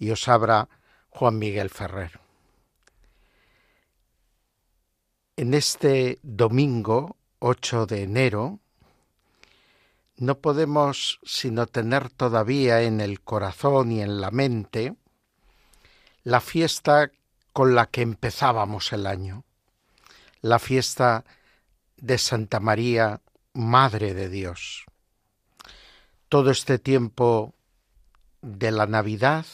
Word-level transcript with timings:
y 0.00 0.10
os 0.10 0.26
abra 0.26 0.68
Juan 1.10 1.38
Miguel 1.38 1.70
Ferrer. 1.70 2.18
En 5.36 5.54
este 5.54 6.18
domingo 6.22 7.16
8 7.38 7.86
de 7.86 8.02
enero 8.02 8.58
no 10.16 10.38
podemos 10.38 11.20
sino 11.22 11.66
tener 11.66 12.10
todavía 12.10 12.82
en 12.82 13.00
el 13.00 13.20
corazón 13.20 13.92
y 13.92 14.02
en 14.02 14.20
la 14.20 14.30
mente 14.30 14.96
la 16.24 16.40
fiesta 16.40 17.10
con 17.52 17.74
la 17.74 17.86
que 17.86 18.02
empezábamos 18.02 18.92
el 18.92 19.06
año, 19.06 19.44
la 20.40 20.58
fiesta 20.58 21.24
de 21.96 22.18
Santa 22.18 22.58
María, 22.58 23.20
Madre 23.52 24.14
de 24.14 24.28
Dios. 24.28 24.84
Todo 26.28 26.50
este 26.50 26.78
tiempo 26.78 27.54
de 28.40 28.70
la 28.70 28.86
Navidad 28.86 29.44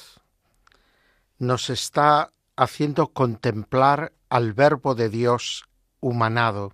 nos 1.39 1.71
está 1.71 2.33
haciendo 2.57 3.09
contemplar 3.09 4.13
al 4.29 4.53
Verbo 4.53 4.95
de 4.95 5.09
Dios 5.09 5.65
humanado. 6.01 6.73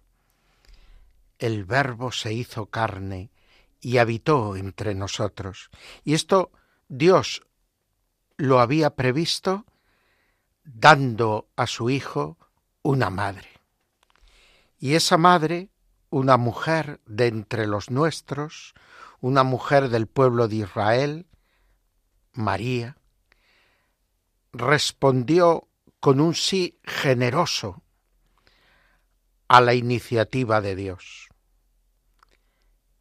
El 1.38 1.64
Verbo 1.64 2.12
se 2.12 2.32
hizo 2.32 2.66
carne 2.66 3.30
y 3.80 3.98
habitó 3.98 4.56
entre 4.56 4.94
nosotros. 4.94 5.70
Y 6.04 6.14
esto 6.14 6.52
Dios 6.88 7.42
lo 8.36 8.60
había 8.60 8.94
previsto 8.94 9.66
dando 10.64 11.48
a 11.56 11.66
su 11.66 11.90
Hijo 11.90 12.38
una 12.82 13.10
madre. 13.10 13.48
Y 14.78 14.94
esa 14.94 15.16
madre, 15.16 15.70
una 16.10 16.36
mujer 16.36 17.00
de 17.06 17.26
entre 17.26 17.66
los 17.66 17.90
nuestros, 17.90 18.74
una 19.20 19.42
mujer 19.42 19.88
del 19.88 20.06
pueblo 20.06 20.48
de 20.48 20.56
Israel, 20.56 21.26
María, 22.32 22.96
respondió 24.52 25.68
con 26.00 26.20
un 26.20 26.34
sí 26.34 26.78
generoso 26.84 27.82
a 29.48 29.60
la 29.60 29.74
iniciativa 29.74 30.60
de 30.60 30.76
Dios. 30.76 31.28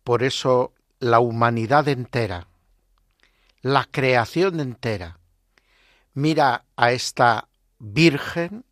Por 0.04 0.24
eso 0.24 0.74
la 1.00 1.20
humanidad 1.20 1.88
entera, 1.88 2.48
la 3.62 3.86
creación 3.86 4.60
entera, 4.60 5.20
mira 6.14 6.66
a 6.76 6.92
esta 6.92 7.48
Virgen 7.80 8.64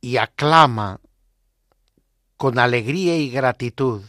y 0.00 0.16
aclama 0.16 1.00
con 2.36 2.58
alegría 2.58 3.16
y 3.16 3.30
gratitud, 3.30 4.02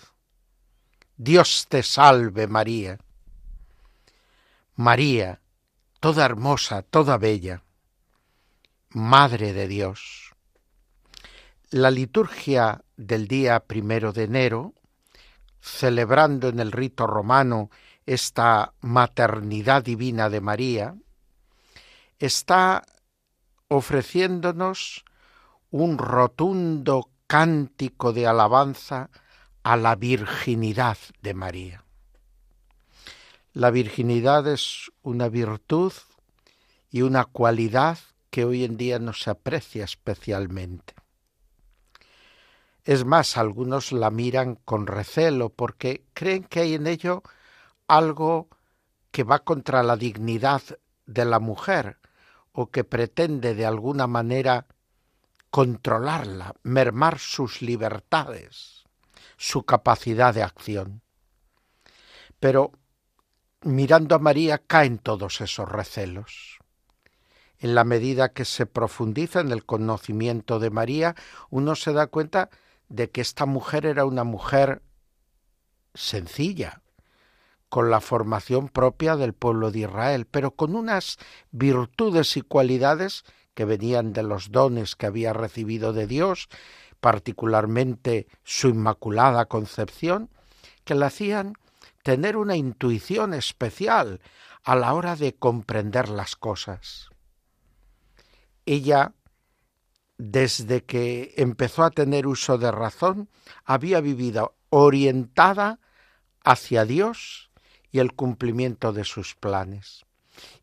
Dios 1.18 1.68
te 1.70 1.84
salve 1.84 2.48
María. 2.48 2.98
María, 4.76 5.43
toda 6.04 6.26
hermosa, 6.26 6.82
toda 6.82 7.18
bella, 7.18 7.64
Madre 8.90 9.54
de 9.54 9.70
Dios. 9.70 10.34
La 11.70 11.92
liturgia 11.92 12.84
del 12.98 13.30
día 13.30 13.62
primero 13.62 14.12
de 14.12 14.26
enero, 14.26 14.74
celebrando 15.62 16.50
en 16.50 16.60
el 16.60 16.74
rito 16.74 17.08
romano 17.08 17.70
esta 18.06 18.74
maternidad 18.82 19.86
divina 19.86 20.30
de 20.30 20.42
María, 20.42 20.96
está 22.20 22.84
ofreciéndonos 23.70 25.06
un 25.72 25.98
rotundo 25.98 27.12
cántico 27.28 28.12
de 28.12 28.28
alabanza 28.28 29.10
a 29.64 29.78
la 29.78 29.96
virginidad 29.96 30.98
de 31.22 31.34
María. 31.34 31.83
La 33.54 33.70
virginidad 33.70 34.48
es 34.48 34.92
una 35.04 35.30
virtud 35.30 35.94
y 36.90 37.04
una 37.04 37.26
cualidad 37.26 38.00
que 38.32 38.46
hoy 38.46 38.64
en 38.64 38.78
día 38.78 38.98
no 38.98 39.14
se 39.14 39.30
aprecia 39.30 39.84
especialmente. 39.84 40.96
Es 42.84 43.06
más, 43.06 43.38
algunos 43.38 43.92
la 43.92 44.10
miran 44.10 44.56
con 44.56 44.88
recelo 44.88 45.50
porque 45.50 46.04
creen 46.16 46.44
que 46.46 46.62
hay 46.62 46.74
en 46.74 46.88
ello 46.88 47.22
algo 47.88 48.50
que 49.12 49.24
va 49.24 49.40
contra 49.40 49.84
la 49.84 49.98
dignidad 49.98 50.64
de 51.06 51.26
la 51.26 51.40
mujer, 51.40 52.00
o 52.54 52.72
que 52.72 52.84
pretende 52.84 53.54
de 53.54 53.68
alguna 53.68 54.08
manera 54.08 54.66
controlarla, 55.52 56.56
mermar 56.64 57.20
sus 57.20 57.62
libertades, 57.62 58.86
su 59.38 59.64
capacidad 59.64 60.34
de 60.34 60.42
acción. 60.42 61.04
Pero 62.40 62.72
mirando 63.64 64.16
a 64.16 64.20
María 64.20 64.58
caen 64.58 64.98
todos 64.98 65.42
esos 65.42 65.70
recelos. 65.70 66.60
En 67.60 67.76
la 67.76 67.84
medida 67.84 68.34
que 68.34 68.46
se 68.46 68.66
profundiza 68.66 69.40
en 69.40 69.52
el 69.52 69.66
conocimiento 69.66 70.60
de 70.60 70.70
María, 70.70 71.16
uno 71.50 71.76
se 71.76 71.94
da 71.94 72.08
cuenta 72.08 72.50
de 72.90 73.10
que 73.10 73.22
esta 73.22 73.46
mujer 73.46 73.86
era 73.86 74.06
una 74.06 74.24
mujer 74.24 74.82
sencilla, 75.94 76.82
con 77.70 77.90
la 77.90 78.02
formación 78.02 78.70
propia 78.70 79.16
del 79.16 79.34
pueblo 79.34 79.72
de 79.72 79.80
Israel, 79.80 80.28
pero 80.30 80.52
con 80.52 80.76
unas 80.76 81.18
virtudes 81.52 82.38
y 82.38 82.42
cualidades 82.42 83.24
que 83.56 83.66
venían 83.66 84.14
de 84.14 84.24
los 84.24 84.52
dones 84.52 84.96
que 84.96 85.08
había 85.08 85.34
recibido 85.34 85.94
de 85.94 86.06
Dios, 86.06 86.50
particularmente 87.00 88.28
su 88.44 88.68
inmaculada 88.68 89.46
concepción, 89.46 90.30
que 90.84 90.96
le 90.96 91.06
hacían 91.06 91.54
tener 92.04 92.38
una 92.38 92.56
intuición 92.56 93.34
especial 93.34 94.22
a 94.64 94.76
la 94.76 94.94
hora 94.94 95.16
de 95.16 95.34
comprender 95.34 96.10
las 96.10 96.36
cosas. 96.36 97.10
Ella, 98.66 99.14
desde 100.18 100.84
que 100.84 101.34
empezó 101.38 101.84
a 101.84 101.92
tener 101.92 102.28
uso 102.28 102.58
de 102.58 102.72
razón, 102.72 103.30
había 103.66 104.00
vivido 104.00 104.56
orientada 104.70 105.80
hacia 106.44 106.86
Dios 106.86 107.50
y 107.92 108.00
el 108.00 108.14
cumplimiento 108.14 108.94
de 108.94 109.04
sus 109.04 109.36
planes. 109.36 110.06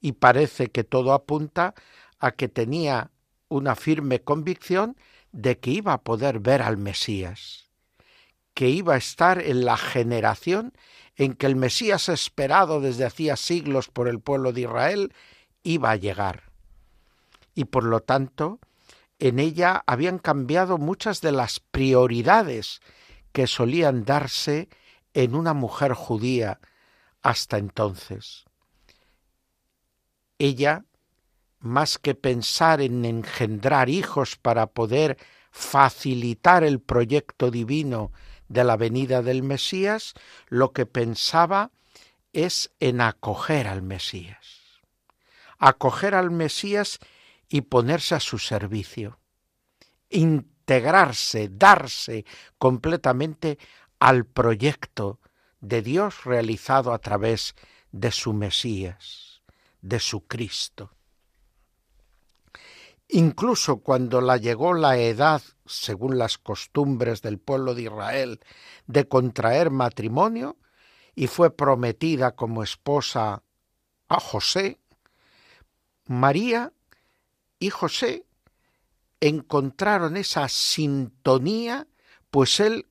Y 0.00 0.12
parece 0.12 0.70
que 0.70 0.84
todo 0.84 1.12
apunta 1.12 1.74
a 2.18 2.32
que 2.32 2.48
tenía 2.48 3.10
una 3.48 3.76
firme 3.76 4.20
convicción 4.20 4.96
de 5.32 5.58
que 5.58 5.70
iba 5.70 5.92
a 5.92 6.02
poder 6.02 6.40
ver 6.40 6.62
al 6.62 6.76
Mesías, 6.76 7.70
que 8.54 8.68
iba 8.68 8.94
a 8.94 8.98
estar 8.98 9.40
en 9.40 9.64
la 9.64 9.76
generación 9.76 10.72
en 11.20 11.34
que 11.34 11.44
el 11.44 11.54
Mesías 11.54 12.08
esperado 12.08 12.80
desde 12.80 13.04
hacía 13.04 13.36
siglos 13.36 13.88
por 13.88 14.08
el 14.08 14.20
pueblo 14.20 14.54
de 14.54 14.62
Israel 14.62 15.12
iba 15.62 15.90
a 15.90 15.96
llegar. 15.96 16.44
Y 17.54 17.66
por 17.66 17.84
lo 17.84 18.00
tanto, 18.00 18.58
en 19.18 19.38
ella 19.38 19.84
habían 19.86 20.18
cambiado 20.18 20.78
muchas 20.78 21.20
de 21.20 21.32
las 21.32 21.60
prioridades 21.60 22.80
que 23.32 23.46
solían 23.46 24.06
darse 24.06 24.70
en 25.12 25.34
una 25.34 25.52
mujer 25.52 25.92
judía 25.92 26.58
hasta 27.20 27.58
entonces. 27.58 28.46
Ella, 30.38 30.86
más 31.58 31.98
que 31.98 32.14
pensar 32.14 32.80
en 32.80 33.04
engendrar 33.04 33.90
hijos 33.90 34.36
para 34.36 34.68
poder 34.68 35.18
facilitar 35.50 36.64
el 36.64 36.80
proyecto 36.80 37.50
divino 37.50 38.10
de 38.50 38.64
la 38.64 38.76
venida 38.76 39.22
del 39.22 39.44
Mesías, 39.44 40.12
lo 40.48 40.72
que 40.72 40.84
pensaba 40.84 41.70
es 42.32 42.72
en 42.80 43.00
acoger 43.00 43.68
al 43.68 43.80
Mesías. 43.80 44.82
Acoger 45.58 46.16
al 46.16 46.32
Mesías 46.32 46.98
y 47.48 47.62
ponerse 47.62 48.16
a 48.16 48.20
su 48.20 48.38
servicio. 48.38 49.20
Integrarse, 50.08 51.48
darse 51.48 52.24
completamente 52.58 53.58
al 54.00 54.26
proyecto 54.26 55.20
de 55.60 55.82
Dios 55.82 56.24
realizado 56.24 56.92
a 56.92 56.98
través 56.98 57.54
de 57.92 58.10
su 58.10 58.32
Mesías, 58.32 59.42
de 59.80 60.00
su 60.00 60.26
Cristo. 60.26 60.90
Incluso 63.12 63.78
cuando 63.78 64.20
la 64.20 64.36
llegó 64.36 64.72
la 64.72 64.96
edad, 64.96 65.42
según 65.66 66.16
las 66.16 66.38
costumbres 66.38 67.22
del 67.22 67.38
pueblo 67.38 67.74
de 67.74 67.82
Israel, 67.82 68.40
de 68.86 69.08
contraer 69.08 69.70
matrimonio 69.70 70.56
y 71.16 71.26
fue 71.26 71.56
prometida 71.56 72.36
como 72.36 72.62
esposa 72.62 73.42
a 74.08 74.20
José, 74.20 74.78
María 76.06 76.72
y 77.58 77.70
José 77.70 78.26
encontraron 79.20 80.16
esa 80.16 80.48
sintonía, 80.48 81.88
pues 82.30 82.60
él 82.60 82.86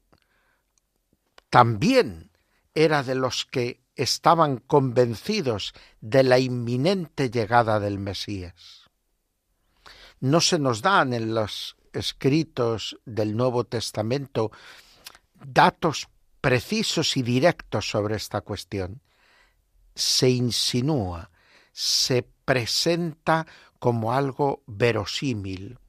también 1.49 2.31
era 2.75 3.03
de 3.03 3.15
los 3.15 3.45
que 3.45 3.81
estaban 3.95 4.57
convencidos 4.57 5.73
de 6.01 6.23
la 6.23 6.39
inminente 6.39 7.29
llegada 7.29 7.79
del 7.79 7.99
Mesías. 7.99 8.78
No 10.19 10.41
se 10.41 10.59
nos 10.59 10.81
dan 10.81 11.13
en 11.13 11.33
los 11.33 11.77
escritos 11.93 12.99
del 13.05 13.35
Nuevo 13.35 13.63
Testamento 13.63 14.51
datos 15.33 16.09
precisos 16.41 17.17
y 17.17 17.23
directos 17.23 17.89
sobre 17.89 18.15
esta 18.15 18.41
cuestión. 18.41 19.01
Se 19.95 20.29
insinúa, 20.29 21.31
se 21.71 22.23
presenta 22.45 23.47
como 23.79 24.13
algo 24.13 24.63
verosímil 24.67 25.79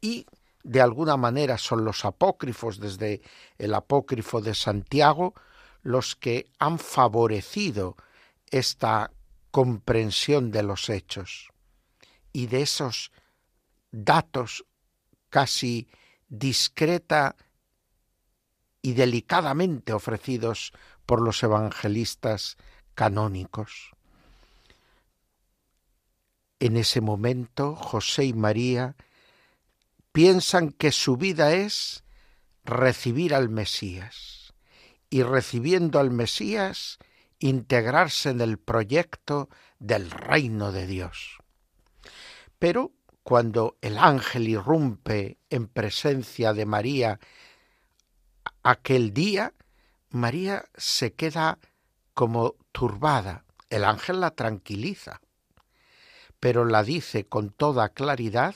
y 0.00 0.26
de 0.62 0.80
alguna 0.80 1.16
manera 1.16 1.58
son 1.58 1.84
los 1.84 2.04
apócrifos, 2.04 2.80
desde 2.80 3.22
el 3.56 3.72
apócrifo 3.72 4.40
de 4.40 4.52
Santiago, 4.52 5.34
los 5.82 6.16
que 6.16 6.50
han 6.58 6.80
favorecido 6.80 7.96
esta 8.50 9.12
comprensión 9.52 10.50
de 10.50 10.64
los 10.64 10.90
hechos 10.90 11.50
y 12.32 12.48
de 12.48 12.62
esos 12.62 13.12
datos 14.04 14.64
casi 15.30 15.88
discreta 16.28 17.36
y 18.82 18.92
delicadamente 18.92 19.92
ofrecidos 19.92 20.72
por 21.06 21.22
los 21.22 21.42
evangelistas 21.42 22.56
canónicos. 22.94 23.92
En 26.60 26.76
ese 26.76 27.00
momento 27.00 27.74
José 27.74 28.24
y 28.24 28.32
María 28.32 28.96
piensan 30.12 30.70
que 30.70 30.92
su 30.92 31.16
vida 31.16 31.52
es 31.52 32.04
recibir 32.64 33.34
al 33.34 33.48
Mesías 33.48 34.54
y 35.10 35.22
recibiendo 35.22 36.00
al 36.00 36.10
Mesías 36.10 36.98
integrarse 37.38 38.30
en 38.30 38.40
el 38.40 38.58
proyecto 38.58 39.48
del 39.78 40.10
reino 40.10 40.72
de 40.72 40.86
Dios. 40.86 41.38
Pero 42.58 42.95
cuando 43.26 43.76
el 43.80 43.98
ángel 43.98 44.46
irrumpe 44.46 45.36
en 45.50 45.66
presencia 45.66 46.52
de 46.52 46.64
María 46.64 47.18
aquel 48.62 49.12
día, 49.12 49.52
María 50.10 50.66
se 50.76 51.12
queda 51.14 51.58
como 52.14 52.54
turbada. 52.70 53.44
El 53.68 53.82
ángel 53.82 54.20
la 54.20 54.30
tranquiliza, 54.30 55.20
pero 56.38 56.64
la 56.64 56.84
dice 56.84 57.26
con 57.26 57.50
toda 57.50 57.88
claridad 57.88 58.54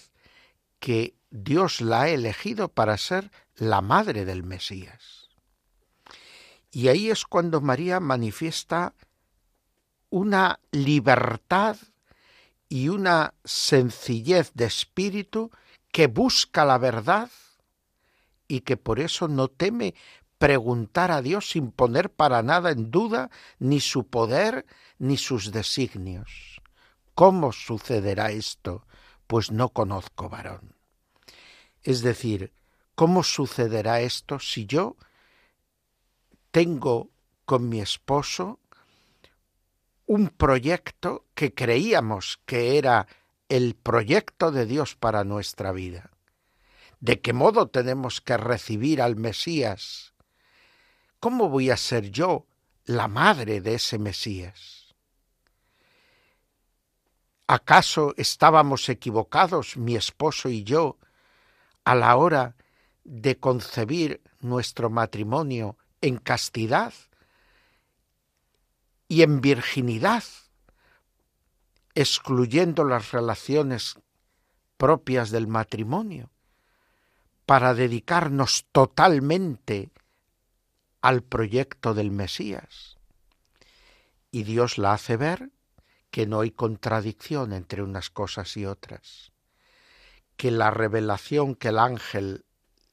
que 0.78 1.16
Dios 1.31 1.81
la 1.81 2.02
ha 2.02 2.08
elegido 2.11 2.69
para 2.69 2.96
ser 2.96 3.32
la 3.56 3.81
madre 3.81 4.25
del 4.25 4.44
Mesías. 4.44 5.31
Y 6.70 6.87
ahí 6.87 7.11
es 7.11 7.25
cuando 7.25 7.61
María 7.61 7.99
manifiesta 7.99 8.94
una 10.11 10.61
libertad 10.70 11.76
y 12.70 12.88
una 12.88 13.34
sencillez 13.44 14.52
de 14.55 14.64
espíritu 14.64 15.50
que 15.90 16.06
busca 16.06 16.64
la 16.64 16.78
verdad 16.78 17.28
y 18.46 18.61
que 18.61 18.76
por 18.76 19.00
eso 19.00 19.26
no 19.26 19.49
teme 19.49 19.94
preguntar 20.38 21.11
a 21.11 21.20
Dios 21.20 21.50
sin 21.50 21.72
poner 21.72 22.11
para 22.11 22.43
nada 22.43 22.70
en 22.70 22.93
duda 22.93 23.28
ni 23.58 23.81
su 23.81 24.06
poder 24.06 24.64
ni 24.99 25.17
sus 25.17 25.50
designios. 25.50 26.62
¿Cómo 27.14 27.52
sucederá 27.52 28.31
esto? 28.31 28.87
Pues 29.26 29.50
no 29.50 29.70
conozco 29.70 30.28
varón. 30.28 30.76
Es 31.82 32.02
decir, 32.02 32.52
¿cómo 32.94 33.25
sucederá 33.25 34.00
esto 34.00 34.38
si 34.38 34.66
yo 34.66 34.96
tengo 36.52 37.11
con 37.44 37.69
mi 37.69 37.81
esposo 37.81 38.61
un 40.10 40.28
proyecto 40.28 41.28
que 41.36 41.54
creíamos 41.54 42.40
que 42.44 42.78
era 42.78 43.06
el 43.48 43.76
proyecto 43.76 44.50
de 44.50 44.66
Dios 44.66 44.96
para 44.96 45.22
nuestra 45.22 45.70
vida? 45.70 46.10
¿De 46.98 47.20
qué 47.20 47.32
modo 47.32 47.68
tenemos 47.68 48.20
que 48.20 48.36
recibir 48.36 49.00
al 49.00 49.14
Mesías? 49.14 50.12
¿Cómo 51.20 51.48
voy 51.48 51.70
a 51.70 51.76
ser 51.76 52.10
yo 52.10 52.48
la 52.86 53.06
madre 53.06 53.60
de 53.60 53.74
ese 53.74 54.00
Mesías? 54.00 54.96
¿Acaso 57.46 58.12
estábamos 58.16 58.88
equivocados, 58.88 59.76
mi 59.76 59.94
esposo 59.94 60.48
y 60.48 60.64
yo, 60.64 60.98
a 61.84 61.94
la 61.94 62.16
hora 62.16 62.56
de 63.04 63.38
concebir 63.38 64.20
nuestro 64.40 64.90
matrimonio 64.90 65.76
en 66.00 66.16
castidad 66.16 66.94
y 69.10 69.22
en 69.22 69.40
virginidad, 69.40 70.22
excluyendo 71.96 72.84
las 72.84 73.10
relaciones 73.10 73.96
propias 74.76 75.30
del 75.30 75.48
matrimonio, 75.48 76.30
para 77.44 77.74
dedicarnos 77.74 78.66
totalmente 78.70 79.90
al 81.00 81.24
proyecto 81.24 81.92
del 81.92 82.12
Mesías. 82.12 82.98
Y 84.30 84.44
Dios 84.44 84.78
la 84.78 84.92
hace 84.92 85.16
ver 85.16 85.50
que 86.12 86.28
no 86.28 86.42
hay 86.42 86.52
contradicción 86.52 87.52
entre 87.52 87.82
unas 87.82 88.10
cosas 88.10 88.56
y 88.56 88.64
otras 88.64 89.32
que 90.36 90.52
la 90.52 90.70
revelación 90.70 91.56
que 91.56 91.68
el 91.68 91.80
ángel 91.80 92.44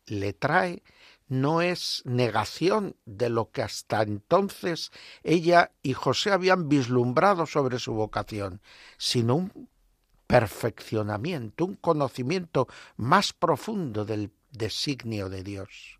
le 0.07 0.33
trae 0.33 0.81
no 1.27 1.61
es 1.61 2.01
negación 2.05 2.95
de 3.05 3.29
lo 3.29 3.51
que 3.51 3.61
hasta 3.61 4.01
entonces 4.01 4.91
ella 5.23 5.71
y 5.81 5.93
José 5.93 6.31
habían 6.31 6.69
vislumbrado 6.69 7.45
sobre 7.45 7.79
su 7.79 7.93
vocación, 7.93 8.61
sino 8.97 9.35
un 9.35 9.69
perfeccionamiento, 10.25 11.65
un 11.65 11.75
conocimiento 11.75 12.67
más 12.95 13.33
profundo 13.33 14.05
del 14.05 14.31
designio 14.51 15.29
de 15.29 15.43
Dios. 15.43 15.99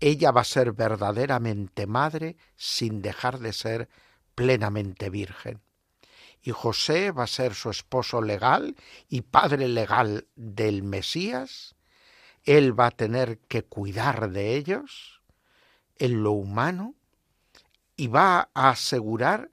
Ella 0.00 0.30
va 0.30 0.40
a 0.40 0.44
ser 0.44 0.72
verdaderamente 0.72 1.86
madre 1.86 2.36
sin 2.56 3.02
dejar 3.02 3.38
de 3.38 3.52
ser 3.52 3.88
plenamente 4.34 5.10
virgen 5.10 5.60
y 6.42 6.50
José 6.52 7.12
va 7.12 7.24
a 7.24 7.28
ser 7.28 7.54
su 7.54 7.70
esposo 7.70 8.22
legal 8.22 8.76
y 9.08 9.22
padre 9.22 9.68
legal 9.68 10.26
del 10.36 10.82
Mesías, 10.82 11.74
él 12.44 12.78
va 12.78 12.86
a 12.86 12.90
tener 12.90 13.38
que 13.38 13.64
cuidar 13.64 14.30
de 14.30 14.54
ellos 14.56 15.22
en 15.96 16.22
lo 16.22 16.32
humano 16.32 16.94
y 17.96 18.06
va 18.06 18.50
a 18.54 18.70
asegurar 18.70 19.50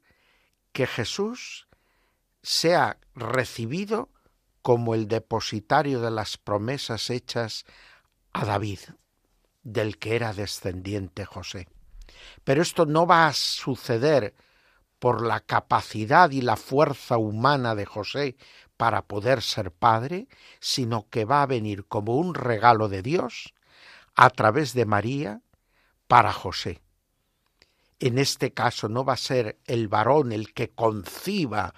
que 0.71 0.87
Jesús 0.87 1.67
sea 2.41 2.97
recibido 3.13 4.09
como 4.61 4.95
el 4.95 5.07
depositario 5.07 6.01
de 6.01 6.11
las 6.11 6.37
promesas 6.37 7.09
hechas 7.09 7.65
a 8.33 8.45
David, 8.45 8.79
del 9.63 9.97
que 9.97 10.15
era 10.15 10.33
descendiente 10.33 11.25
José. 11.25 11.67
Pero 12.43 12.61
esto 12.61 12.85
no 12.85 13.05
va 13.05 13.27
a 13.27 13.33
suceder 13.33 14.33
por 14.99 15.25
la 15.25 15.41
capacidad 15.41 16.31
y 16.31 16.41
la 16.41 16.55
fuerza 16.55 17.17
humana 17.17 17.75
de 17.75 17.85
José 17.85 18.37
para 18.77 19.01
poder 19.01 19.41
ser 19.41 19.71
padre, 19.71 20.27
sino 20.59 21.09
que 21.09 21.25
va 21.25 21.41
a 21.41 21.47
venir 21.47 21.85
como 21.85 22.15
un 22.15 22.33
regalo 22.33 22.87
de 22.87 23.01
Dios 23.01 23.53
a 24.15 24.29
través 24.29 24.73
de 24.73 24.85
María 24.85 25.41
para 26.07 26.31
José. 26.31 26.81
En 27.99 28.19
este 28.19 28.53
caso 28.53 28.87
no 28.87 29.03
va 29.03 29.13
a 29.13 29.17
ser 29.17 29.57
el 29.65 29.87
varón 29.87 30.31
el 30.31 30.53
que 30.53 30.69
conciba 30.69 31.73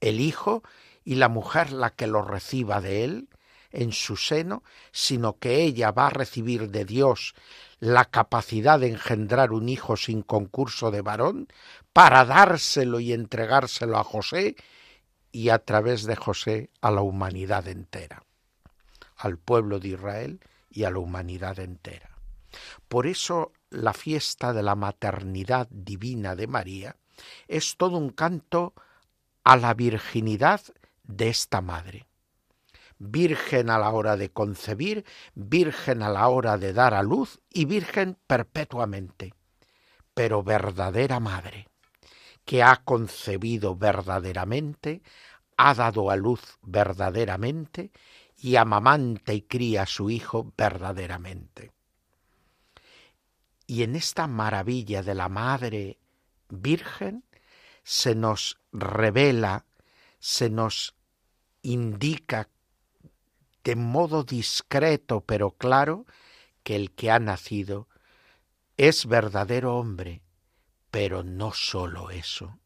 el 0.00 0.20
hijo 0.20 0.62
y 1.04 1.14
la 1.16 1.28
mujer 1.28 1.72
la 1.72 1.90
que 1.90 2.06
lo 2.06 2.22
reciba 2.22 2.80
de 2.80 3.04
él 3.04 3.28
en 3.70 3.92
su 3.92 4.16
seno, 4.16 4.62
sino 4.92 5.38
que 5.38 5.62
ella 5.62 5.90
va 5.90 6.06
a 6.06 6.10
recibir 6.10 6.70
de 6.70 6.84
Dios 6.84 7.34
la 7.80 8.04
capacidad 8.04 8.78
de 8.78 8.88
engendrar 8.88 9.52
un 9.52 9.68
hijo 9.68 9.96
sin 9.96 10.22
concurso 10.22 10.90
de 10.90 11.00
varón 11.00 11.48
para 11.92 12.24
dárselo 12.24 13.00
y 13.00 13.12
entregárselo 13.12 13.98
a 13.98 14.04
José 14.04 14.56
y 15.34 15.48
a 15.48 15.58
través 15.58 16.04
de 16.04 16.14
José 16.14 16.70
a 16.80 16.92
la 16.92 17.02
humanidad 17.02 17.66
entera, 17.66 18.22
al 19.16 19.36
pueblo 19.36 19.80
de 19.80 19.88
Israel 19.88 20.38
y 20.70 20.84
a 20.84 20.92
la 20.92 21.00
humanidad 21.00 21.58
entera. 21.58 22.10
Por 22.86 23.08
eso 23.08 23.50
la 23.68 23.94
fiesta 23.94 24.52
de 24.52 24.62
la 24.62 24.76
maternidad 24.76 25.66
divina 25.70 26.36
de 26.36 26.46
María 26.46 26.94
es 27.48 27.76
todo 27.76 27.98
un 27.98 28.10
canto 28.10 28.74
a 29.42 29.56
la 29.56 29.74
virginidad 29.74 30.60
de 31.02 31.30
esta 31.30 31.60
madre 31.60 32.06
virgen 32.98 33.70
a 33.70 33.78
la 33.78 33.90
hora 33.90 34.16
de 34.16 34.30
concebir, 34.30 35.04
virgen 35.34 36.00
a 36.00 36.10
la 36.10 36.28
hora 36.28 36.58
de 36.58 36.72
dar 36.72 36.94
a 36.94 37.02
luz 37.02 37.40
y 37.50 37.64
virgen 37.64 38.16
perpetuamente, 38.28 39.34
pero 40.14 40.44
verdadera 40.44 41.18
madre, 41.18 41.66
que 42.44 42.62
ha 42.62 42.76
concebido 42.84 43.76
verdaderamente 43.76 45.02
ha 45.56 45.74
dado 45.74 46.10
a 46.10 46.16
luz 46.16 46.58
verdaderamente 46.62 47.90
y 48.36 48.56
amamanta 48.56 49.32
y 49.32 49.42
cría 49.42 49.82
a 49.82 49.86
su 49.86 50.10
hijo 50.10 50.52
verdaderamente. 50.56 51.72
Y 53.66 53.82
en 53.82 53.96
esta 53.96 54.26
maravilla 54.26 55.02
de 55.02 55.14
la 55.14 55.28
Madre 55.28 55.98
Virgen 56.50 57.24
se 57.82 58.14
nos 58.14 58.58
revela, 58.72 59.64
se 60.18 60.50
nos 60.50 60.94
indica 61.62 62.48
de 63.62 63.76
modo 63.76 64.24
discreto 64.24 65.22
pero 65.22 65.52
claro 65.52 66.04
que 66.62 66.76
el 66.76 66.90
que 66.92 67.10
ha 67.10 67.18
nacido 67.18 67.88
es 68.76 69.06
verdadero 69.06 69.76
hombre, 69.76 70.23
pero 70.94 71.24
no 71.24 71.52
sólo 71.52 72.10
eso. 72.10 72.60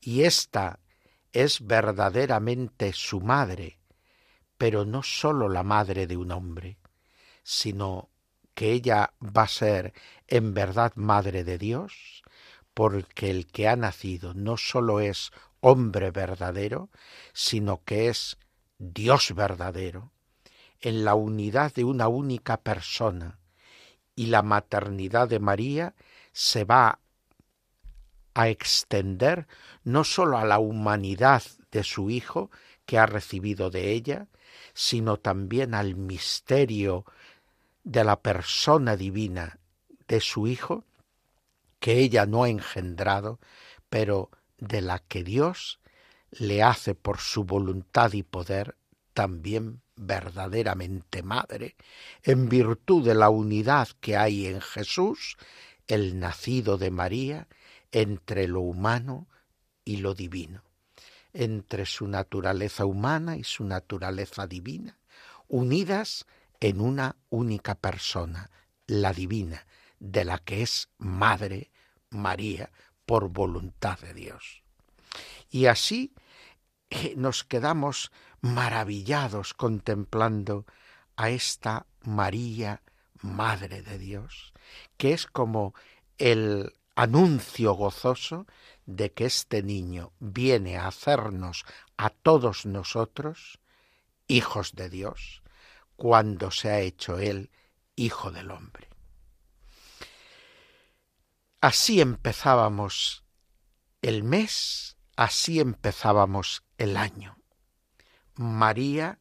Y 0.00 0.22
esta 0.22 0.78
es 1.32 1.66
verdaderamente 1.66 2.92
su 2.92 3.20
madre, 3.20 3.80
pero 4.56 4.84
no 4.84 5.02
sólo 5.02 5.48
la 5.48 5.64
madre 5.64 6.06
de 6.06 6.16
un 6.16 6.30
hombre, 6.30 6.78
sino 7.42 8.10
que 8.54 8.70
ella 8.70 9.14
va 9.20 9.42
a 9.42 9.48
ser 9.48 9.92
en 10.28 10.54
verdad 10.54 10.92
madre 10.94 11.42
de 11.42 11.58
Dios, 11.58 12.22
porque 12.74 13.28
el 13.28 13.48
que 13.48 13.66
ha 13.66 13.74
nacido 13.74 14.34
no 14.34 14.56
sólo 14.56 15.00
es 15.00 15.32
hombre 15.58 16.12
verdadero, 16.12 16.90
sino 17.32 17.82
que 17.82 18.06
es 18.06 18.38
Dios 18.78 19.34
verdadero, 19.34 20.12
en 20.78 21.04
la 21.04 21.16
unidad 21.16 21.74
de 21.74 21.82
una 21.82 22.06
única 22.06 22.58
persona, 22.58 23.40
y 24.14 24.26
la 24.26 24.42
maternidad 24.42 25.26
de 25.26 25.40
María 25.40 25.96
se 26.32 26.62
va 26.62 27.00
a 28.34 28.48
extender 28.48 29.46
no 29.84 30.04
sólo 30.04 30.38
a 30.38 30.44
la 30.44 30.58
humanidad 30.58 31.42
de 31.70 31.84
su 31.84 32.10
Hijo 32.10 32.50
que 32.86 32.98
ha 32.98 33.06
recibido 33.06 33.70
de 33.70 33.92
ella, 33.92 34.28
sino 34.74 35.18
también 35.18 35.74
al 35.74 35.96
misterio 35.96 37.04
de 37.84 38.04
la 38.04 38.20
persona 38.20 38.96
divina 38.96 39.58
de 40.08 40.20
su 40.20 40.46
Hijo, 40.46 40.84
que 41.80 41.98
ella 41.98 42.26
no 42.26 42.44
ha 42.44 42.48
engendrado, 42.48 43.38
pero 43.88 44.30
de 44.58 44.80
la 44.80 45.00
que 45.00 45.24
Dios 45.24 45.80
le 46.30 46.62
hace 46.62 46.94
por 46.94 47.18
su 47.18 47.44
voluntad 47.44 48.12
y 48.12 48.22
poder 48.22 48.76
también 49.12 49.82
verdaderamente 49.96 51.22
madre, 51.22 51.76
en 52.22 52.48
virtud 52.48 53.04
de 53.04 53.14
la 53.14 53.28
unidad 53.28 53.88
que 54.00 54.16
hay 54.16 54.46
en 54.46 54.60
Jesús, 54.60 55.36
el 55.86 56.18
nacido 56.18 56.78
de 56.78 56.90
María, 56.90 57.48
entre 57.92 58.48
lo 58.48 58.60
humano 58.60 59.28
y 59.84 59.98
lo 59.98 60.14
divino, 60.14 60.64
entre 61.32 61.86
su 61.86 62.08
naturaleza 62.08 62.84
humana 62.84 63.36
y 63.36 63.44
su 63.44 63.64
naturaleza 63.64 64.46
divina, 64.46 64.98
unidas 65.48 66.26
en 66.60 66.80
una 66.80 67.16
única 67.28 67.74
persona, 67.74 68.50
la 68.86 69.12
divina, 69.12 69.66
de 69.98 70.24
la 70.24 70.38
que 70.38 70.62
es 70.62 70.88
Madre 70.98 71.70
María 72.10 72.70
por 73.06 73.28
voluntad 73.28 73.98
de 74.00 74.14
Dios. 74.14 74.62
Y 75.50 75.66
así 75.66 76.14
eh, 76.90 77.14
nos 77.16 77.44
quedamos 77.44 78.10
maravillados 78.40 79.54
contemplando 79.54 80.66
a 81.16 81.30
esta 81.30 81.86
María, 82.02 82.82
Madre 83.20 83.82
de 83.82 83.98
Dios, 83.98 84.52
que 84.96 85.12
es 85.12 85.26
como 85.26 85.74
el 86.18 86.72
anuncio 86.94 87.72
gozoso 87.74 88.46
de 88.86 89.12
que 89.12 89.26
este 89.26 89.62
niño 89.62 90.12
viene 90.18 90.76
a 90.76 90.88
hacernos 90.88 91.64
a 91.96 92.10
todos 92.10 92.66
nosotros 92.66 93.58
hijos 94.26 94.74
de 94.74 94.88
Dios, 94.88 95.42
cuando 95.96 96.50
se 96.50 96.70
ha 96.70 96.80
hecho 96.80 97.18
él 97.18 97.50
hijo 97.96 98.30
del 98.30 98.50
hombre. 98.50 98.88
Así 101.60 102.00
empezábamos 102.00 103.24
el 104.00 104.24
mes, 104.24 104.96
así 105.16 105.60
empezábamos 105.60 106.64
el 106.78 106.96
año. 106.96 107.36
María 108.34 109.20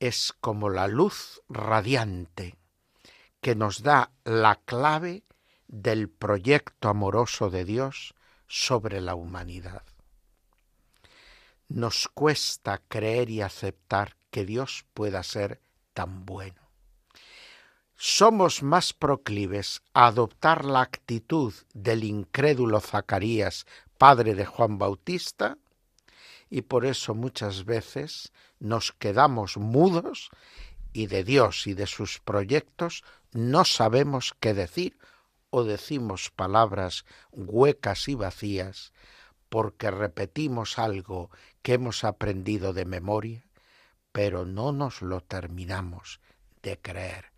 es 0.00 0.32
como 0.40 0.70
la 0.70 0.88
luz 0.88 1.42
radiante 1.48 2.58
que 3.40 3.54
nos 3.54 3.82
da 3.82 4.12
la 4.24 4.56
clave 4.56 5.24
del 5.70 6.08
proyecto 6.08 6.88
amoroso 6.88 7.48
de 7.48 7.64
Dios 7.64 8.14
sobre 8.48 9.00
la 9.00 9.14
humanidad. 9.14 9.84
Nos 11.68 12.08
cuesta 12.12 12.82
creer 12.88 13.30
y 13.30 13.40
aceptar 13.40 14.16
que 14.32 14.44
Dios 14.44 14.84
pueda 14.94 15.22
ser 15.22 15.60
tan 15.94 16.26
bueno. 16.26 16.60
Somos 17.94 18.64
más 18.64 18.92
proclives 18.92 19.82
a 19.94 20.06
adoptar 20.06 20.64
la 20.64 20.80
actitud 20.80 21.54
del 21.72 22.02
incrédulo 22.02 22.80
Zacarías, 22.80 23.66
padre 23.96 24.34
de 24.34 24.46
Juan 24.46 24.78
Bautista, 24.78 25.56
y 26.48 26.62
por 26.62 26.84
eso 26.84 27.14
muchas 27.14 27.64
veces 27.64 28.32
nos 28.58 28.90
quedamos 28.92 29.56
mudos 29.56 30.30
y 30.92 31.06
de 31.06 31.22
Dios 31.22 31.68
y 31.68 31.74
de 31.74 31.86
sus 31.86 32.18
proyectos 32.18 33.04
no 33.32 33.64
sabemos 33.64 34.34
qué 34.40 34.54
decir 34.54 34.98
o 35.50 35.64
decimos 35.64 36.30
palabras 36.30 37.04
huecas 37.32 38.08
y 38.08 38.14
vacías 38.14 38.92
porque 39.48 39.90
repetimos 39.90 40.78
algo 40.78 41.30
que 41.62 41.74
hemos 41.74 42.04
aprendido 42.04 42.72
de 42.72 42.84
memoria, 42.84 43.44
pero 44.12 44.46
no 44.46 44.72
nos 44.72 45.02
lo 45.02 45.20
terminamos 45.20 46.20
de 46.62 46.78
creer. 46.78 47.32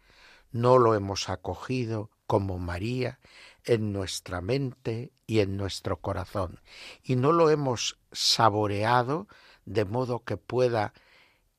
No 0.50 0.78
lo 0.78 0.94
hemos 0.94 1.30
acogido 1.30 2.10
como 2.26 2.58
María 2.58 3.18
en 3.64 3.92
nuestra 3.92 4.40
mente 4.42 5.12
y 5.26 5.40
en 5.40 5.56
nuestro 5.56 6.00
corazón, 6.00 6.60
y 7.02 7.16
no 7.16 7.32
lo 7.32 7.48
hemos 7.48 7.98
saboreado 8.10 9.28
de 9.64 9.84
modo 9.84 10.24
que 10.24 10.36
pueda 10.36 10.92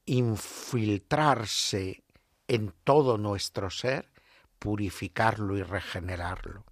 infiltrarse 0.06 2.04
en 2.48 2.74
todo 2.84 3.18
nuestro 3.18 3.70
ser 3.70 4.13
purificarlo 4.64 5.58
y 5.58 5.62
regenerarlo. 5.62 6.64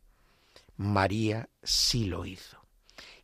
María 0.78 1.50
sí 1.62 2.06
lo 2.06 2.26
hizo. 2.26 2.66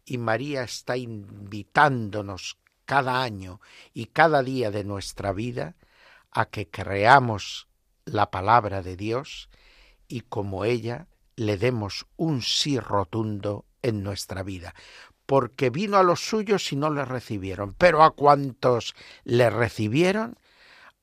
Y 0.03 0.17
María 0.17 0.63
está 0.63 0.97
invitándonos 0.97 2.57
cada 2.83 3.23
año 3.23 3.61
y 3.93 4.07
cada 4.07 4.43
día 4.43 4.69
de 4.69 4.83
nuestra 4.83 5.31
vida 5.31 5.77
a 6.31 6.47
que 6.47 6.69
creamos 6.69 7.69
la 8.03 8.29
palabra 8.29 8.81
de 8.81 8.97
Dios 8.97 9.49
y 10.09 10.19
como 10.19 10.65
ella 10.65 11.07
le 11.37 11.57
demos 11.57 12.05
un 12.17 12.41
sí 12.41 12.77
rotundo 12.77 13.63
en 13.81 14.03
nuestra 14.03 14.43
vida, 14.43 14.75
porque 15.25 15.69
vino 15.69 15.95
a 15.95 16.03
los 16.03 16.19
suyos 16.19 16.73
y 16.73 16.75
no 16.75 16.89
le 16.89 17.05
recibieron, 17.05 17.73
pero 17.73 18.03
a 18.03 18.11
cuantos 18.11 18.95
le 19.23 19.49
recibieron, 19.49 20.37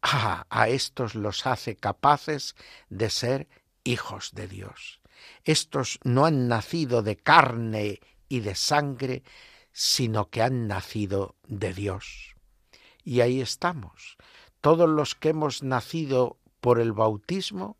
A 0.06 0.68
estos 0.68 1.14
los 1.14 1.46
hace 1.46 1.76
capaces 1.76 2.56
de 2.90 3.08
ser 3.08 3.48
hijos 3.84 4.32
de 4.34 4.48
Dios. 4.48 5.00
Estos 5.44 5.98
no 6.04 6.26
han 6.26 6.46
nacido 6.46 7.02
de 7.02 7.16
carne 7.16 8.00
y 8.28 8.40
de 8.40 8.54
sangre, 8.54 9.22
sino 9.72 10.28
que 10.28 10.42
han 10.42 10.68
nacido 10.68 11.36
de 11.48 11.72
Dios. 11.72 12.34
Y 13.02 13.22
ahí 13.22 13.40
estamos, 13.40 14.18
todos 14.60 14.90
los 14.90 15.14
que 15.14 15.30
hemos 15.30 15.62
nacido 15.62 16.38
por 16.60 16.80
el 16.80 16.92
bautismo, 16.92 17.78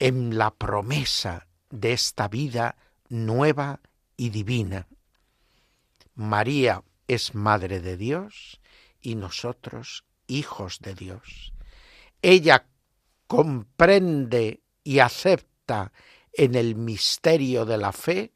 en 0.00 0.38
la 0.38 0.50
promesa 0.50 1.46
de 1.70 1.92
esta 1.92 2.26
vida 2.26 2.76
nueva 3.08 3.80
y 4.16 4.30
divina. 4.30 4.88
María 6.14 6.82
es 7.06 7.36
Madre 7.36 7.78
de 7.78 7.96
Dios 7.96 8.60
y 9.00 9.14
nosotros 9.14 10.04
hijos 10.28 10.78
de 10.80 10.94
Dios. 10.94 11.52
Ella 12.22 12.66
comprende 13.26 14.62
y 14.84 15.00
acepta 15.00 15.92
en 16.32 16.54
el 16.54 16.76
misterio 16.76 17.64
de 17.64 17.78
la 17.78 17.92
fe 17.92 18.32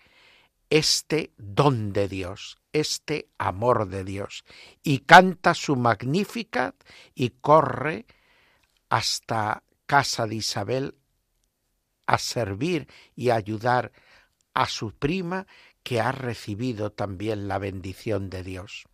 este 0.71 1.33
don 1.37 1.93
de 1.93 2.09
Dios, 2.09 2.59
este 2.73 3.29
amor 3.39 3.89
de 3.89 4.05
Dios, 4.05 4.45
y 4.83 5.01
canta 5.01 5.55
su 5.55 5.77
magnífica 5.77 6.75
y 7.15 7.31
corre 7.31 8.07
hasta 8.89 9.63
casa 9.87 10.27
de 10.27 10.37
Isabel 10.37 10.95
a 12.07 12.19
servir 12.19 12.89
y 13.15 13.31
ayudar 13.31 13.93
a 14.55 14.67
su 14.67 14.93
prima 14.93 15.47
que 15.83 16.01
ha 16.01 16.13
recibido 16.13 16.91
también 16.91 17.49
la 17.49 17.59
bendición 17.59 18.31
de 18.31 18.43
Dios. 18.43 18.85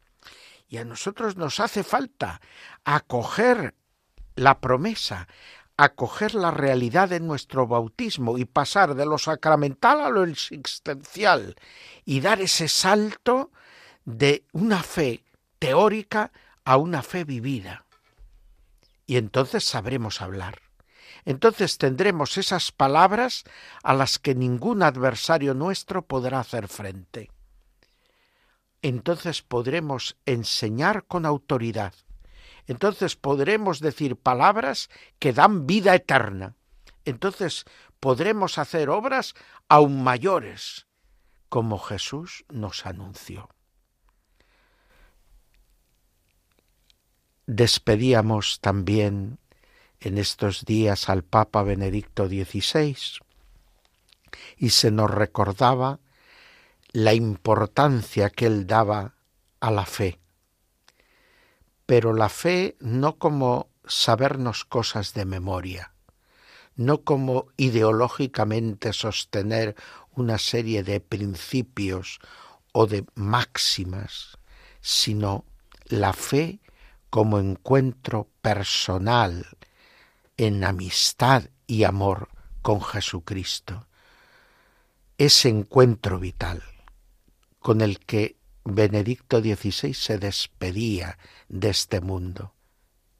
Y 0.68 0.76
a 0.76 0.84
nosotros 0.84 1.36
nos 1.36 1.60
hace 1.60 1.82
falta 1.82 2.40
acoger 2.84 3.74
la 4.36 4.60
promesa, 4.60 5.26
acoger 5.76 6.34
la 6.34 6.50
realidad 6.50 7.08
de 7.08 7.20
nuestro 7.20 7.66
bautismo 7.66 8.36
y 8.36 8.44
pasar 8.44 8.94
de 8.94 9.06
lo 9.06 9.16
sacramental 9.16 10.00
a 10.00 10.10
lo 10.10 10.24
existencial 10.24 11.56
y 12.04 12.20
dar 12.20 12.40
ese 12.40 12.68
salto 12.68 13.50
de 14.04 14.44
una 14.52 14.82
fe 14.82 15.24
teórica 15.58 16.32
a 16.64 16.76
una 16.76 17.02
fe 17.02 17.24
vivida. 17.24 17.86
Y 19.06 19.16
entonces 19.16 19.64
sabremos 19.64 20.20
hablar. 20.20 20.60
Entonces 21.24 21.78
tendremos 21.78 22.36
esas 22.36 22.72
palabras 22.72 23.44
a 23.82 23.94
las 23.94 24.18
que 24.18 24.34
ningún 24.34 24.82
adversario 24.82 25.54
nuestro 25.54 26.02
podrá 26.02 26.40
hacer 26.40 26.68
frente. 26.68 27.30
Entonces 28.82 29.42
podremos 29.42 30.16
enseñar 30.24 31.04
con 31.06 31.26
autoridad. 31.26 31.94
Entonces 32.66 33.16
podremos 33.16 33.80
decir 33.80 34.16
palabras 34.16 34.90
que 35.18 35.32
dan 35.32 35.66
vida 35.66 35.94
eterna. 35.94 36.54
Entonces 37.04 37.64
podremos 37.98 38.58
hacer 38.58 38.90
obras 38.90 39.34
aún 39.68 40.04
mayores, 40.04 40.86
como 41.48 41.78
Jesús 41.78 42.44
nos 42.50 42.86
anunció. 42.86 43.48
Despedíamos 47.46 48.60
también 48.60 49.38
en 50.00 50.18
estos 50.18 50.64
días 50.66 51.08
al 51.08 51.24
Papa 51.24 51.62
Benedicto 51.62 52.28
XVI 52.28 52.96
y 54.58 54.70
se 54.70 54.90
nos 54.90 55.10
recordaba 55.10 55.98
la 56.98 57.14
importancia 57.14 58.28
que 58.28 58.46
él 58.46 58.66
daba 58.66 59.14
a 59.60 59.70
la 59.70 59.86
fe. 59.86 60.18
Pero 61.86 62.12
la 62.12 62.28
fe 62.28 62.76
no 62.80 63.18
como 63.18 63.68
sabernos 63.86 64.64
cosas 64.64 65.14
de 65.14 65.24
memoria, 65.24 65.92
no 66.74 67.04
como 67.04 67.46
ideológicamente 67.56 68.92
sostener 68.92 69.76
una 70.10 70.38
serie 70.38 70.82
de 70.82 70.98
principios 70.98 72.18
o 72.72 72.88
de 72.88 73.04
máximas, 73.14 74.36
sino 74.80 75.44
la 75.84 76.12
fe 76.12 76.58
como 77.10 77.38
encuentro 77.38 78.28
personal 78.42 79.46
en 80.36 80.64
amistad 80.64 81.44
y 81.68 81.84
amor 81.84 82.28
con 82.60 82.82
Jesucristo. 82.82 83.86
Ese 85.16 85.48
encuentro 85.48 86.18
vital 86.18 86.64
con 87.60 87.80
el 87.80 87.98
que 87.98 88.36
Benedicto 88.64 89.40
XVI 89.40 89.94
se 89.94 90.18
despedía 90.18 91.18
de 91.48 91.70
este 91.70 92.00
mundo. 92.00 92.54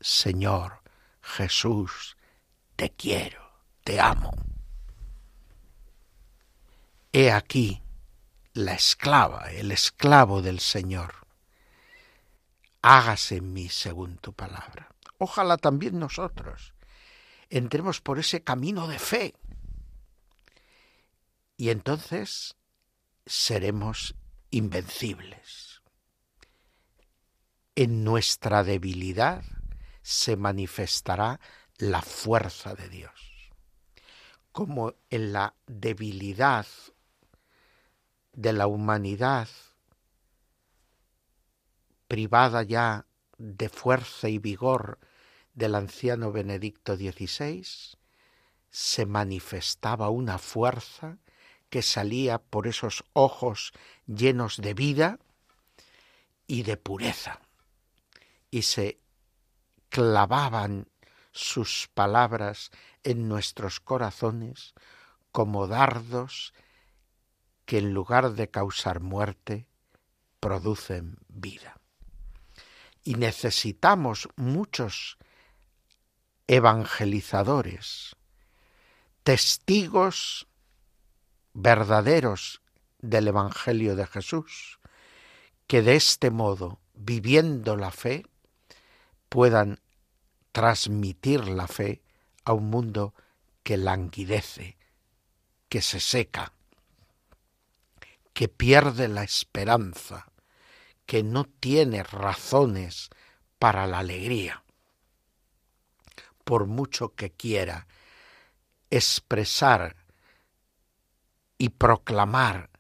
Señor 0.00 0.82
Jesús, 1.22 2.16
te 2.76 2.90
quiero, 2.90 3.42
te 3.84 4.00
amo. 4.00 4.32
He 7.12 7.32
aquí 7.32 7.82
la 8.52 8.74
esclava, 8.74 9.50
el 9.50 9.72
esclavo 9.72 10.42
del 10.42 10.60
Señor 10.60 11.28
hágase 12.82 13.36
en 13.36 13.52
mí 13.52 13.68
según 13.68 14.18
tu 14.18 14.32
palabra. 14.32 14.88
Ojalá 15.18 15.56
también 15.56 15.98
nosotros 15.98 16.74
entremos 17.50 18.00
por 18.00 18.18
ese 18.18 18.42
camino 18.42 18.88
de 18.88 18.98
fe. 18.98 19.34
Y 21.56 21.70
entonces 21.70 22.56
seremos 23.26 24.14
invencibles. 24.50 25.82
En 27.74 28.04
nuestra 28.04 28.64
debilidad 28.64 29.44
se 30.02 30.36
manifestará 30.36 31.40
la 31.76 32.02
fuerza 32.02 32.74
de 32.74 32.88
Dios. 32.88 33.52
Como 34.52 34.94
en 35.10 35.32
la 35.32 35.54
debilidad 35.66 36.66
de 38.32 38.52
la 38.52 38.66
humanidad 38.66 39.48
privada 42.08 42.62
ya 42.62 43.06
de 43.36 43.68
fuerza 43.68 44.28
y 44.28 44.38
vigor 44.38 44.98
del 45.54 45.74
anciano 45.74 46.32
Benedicto 46.32 46.96
XVI, 46.96 47.66
se 48.70 49.06
manifestaba 49.06 50.08
una 50.08 50.38
fuerza 50.38 51.18
que 51.70 51.82
salía 51.82 52.38
por 52.38 52.66
esos 52.66 53.04
ojos 53.12 53.72
llenos 54.06 54.56
de 54.56 54.74
vida 54.74 55.18
y 56.46 56.62
de 56.62 56.76
pureza, 56.76 57.40
y 58.50 58.62
se 58.62 59.00
clavaban 59.88 60.88
sus 61.32 61.88
palabras 61.94 62.70
en 63.02 63.28
nuestros 63.28 63.80
corazones 63.80 64.74
como 65.30 65.66
dardos 65.66 66.54
que 67.64 67.78
en 67.78 67.92
lugar 67.92 68.32
de 68.32 68.50
causar 68.50 69.00
muerte, 69.00 69.66
producen 70.40 71.18
vida. 71.28 71.78
Y 73.04 73.16
necesitamos 73.16 74.28
muchos 74.36 75.18
evangelizadores, 76.46 78.16
testigos 79.22 80.46
verdaderos 81.60 82.62
del 83.00 83.26
Evangelio 83.26 83.96
de 83.96 84.06
Jesús, 84.06 84.78
que 85.66 85.82
de 85.82 85.96
este 85.96 86.30
modo, 86.30 86.80
viviendo 86.94 87.76
la 87.76 87.90
fe, 87.90 88.24
puedan 89.28 89.80
transmitir 90.52 91.48
la 91.48 91.66
fe 91.66 92.00
a 92.44 92.52
un 92.52 92.70
mundo 92.70 93.12
que 93.64 93.76
languidece, 93.76 94.78
que 95.68 95.82
se 95.82 95.98
seca, 95.98 96.52
que 98.32 98.48
pierde 98.48 99.08
la 99.08 99.24
esperanza, 99.24 100.30
que 101.06 101.24
no 101.24 101.44
tiene 101.44 102.04
razones 102.04 103.10
para 103.58 103.88
la 103.88 103.98
alegría, 103.98 104.62
por 106.44 106.66
mucho 106.66 107.16
que 107.16 107.32
quiera 107.32 107.88
expresar 108.90 109.96
y 111.58 111.70
proclamar 111.70 112.70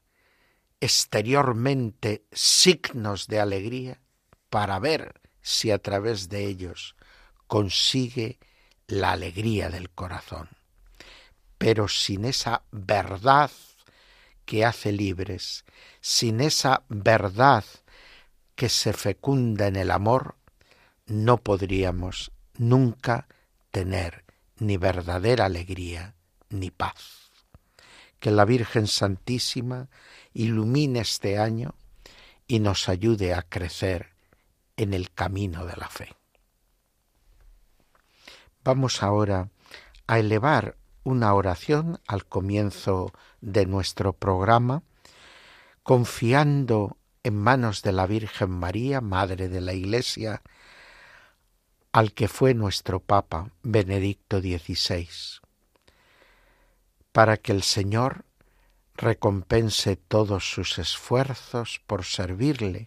exteriormente 0.80 2.24
signos 2.32 3.26
de 3.26 3.40
alegría 3.40 4.00
para 4.48 4.78
ver 4.78 5.20
si 5.42 5.70
a 5.70 5.78
través 5.78 6.28
de 6.28 6.46
ellos 6.46 6.94
consigue 7.46 8.38
la 8.86 9.12
alegría 9.12 9.68
del 9.68 9.90
corazón. 9.90 10.48
Pero 11.58 11.88
sin 11.88 12.24
esa 12.24 12.62
verdad 12.70 13.50
que 14.44 14.64
hace 14.64 14.92
libres, 14.92 15.64
sin 16.00 16.40
esa 16.40 16.84
verdad 16.88 17.64
que 18.54 18.68
se 18.68 18.92
fecunda 18.92 19.66
en 19.66 19.76
el 19.76 19.90
amor, 19.90 20.36
no 21.06 21.38
podríamos 21.38 22.32
nunca 22.56 23.26
tener 23.70 24.24
ni 24.58 24.76
verdadera 24.76 25.46
alegría 25.46 26.14
ni 26.48 26.70
paz. 26.70 27.17
Que 28.18 28.30
la 28.30 28.44
Virgen 28.44 28.86
Santísima 28.86 29.88
ilumine 30.32 31.00
este 31.00 31.38
año 31.38 31.74
y 32.46 32.60
nos 32.60 32.88
ayude 32.88 33.34
a 33.34 33.42
crecer 33.42 34.10
en 34.76 34.94
el 34.94 35.10
camino 35.10 35.66
de 35.66 35.76
la 35.76 35.88
fe. 35.88 36.14
Vamos 38.64 39.02
ahora 39.02 39.50
a 40.06 40.18
elevar 40.18 40.76
una 41.04 41.32
oración 41.34 42.00
al 42.06 42.26
comienzo 42.26 43.12
de 43.40 43.66
nuestro 43.66 44.12
programa, 44.12 44.82
confiando 45.82 46.96
en 47.22 47.34
manos 47.34 47.82
de 47.82 47.92
la 47.92 48.06
Virgen 48.06 48.50
María, 48.50 49.00
Madre 49.00 49.48
de 49.48 49.60
la 49.60 49.72
Iglesia, 49.72 50.42
al 51.92 52.12
que 52.12 52.28
fue 52.28 52.54
nuestro 52.54 53.00
Papa 53.00 53.50
Benedicto 53.62 54.40
XVI, 54.40 55.08
para 57.18 57.36
que 57.36 57.50
el 57.50 57.64
Señor 57.64 58.24
recompense 58.94 59.96
todos 59.96 60.52
sus 60.52 60.78
esfuerzos 60.78 61.80
por 61.84 62.04
servirle, 62.04 62.86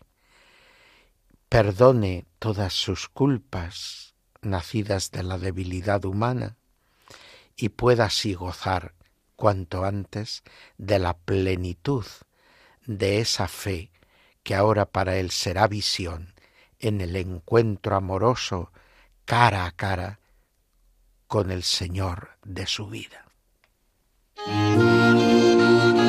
perdone 1.50 2.26
todas 2.40 2.72
sus 2.72 3.10
culpas 3.10 4.16
nacidas 4.42 5.12
de 5.12 5.24
la 5.24 5.38
debilidad 5.38 6.06
humana 6.06 6.56
y 7.58 7.68
pueda 7.68 8.06
así 8.06 8.34
gozar 8.34 8.94
cuanto 9.36 9.84
antes 9.84 10.44
de 10.78 10.98
la 10.98 11.18
plenitud 11.18 12.06
de 12.86 13.20
esa 13.20 13.50
fe 13.50 13.92
que 14.44 14.56
ahora 14.56 14.86
para 14.86 15.18
él 15.18 15.30
será 15.30 15.68
visión 15.68 16.34
en 16.80 17.02
el 17.02 17.18
encuentro 17.18 17.98
amoroso 17.98 18.72
cara 19.26 19.66
a 19.66 19.72
cara 19.74 20.22
con 21.28 21.52
el 21.52 21.64
Señor 21.64 22.38
de 22.46 22.66
su 22.66 22.88
vida. 22.88 23.26
Naciendo 24.48 26.02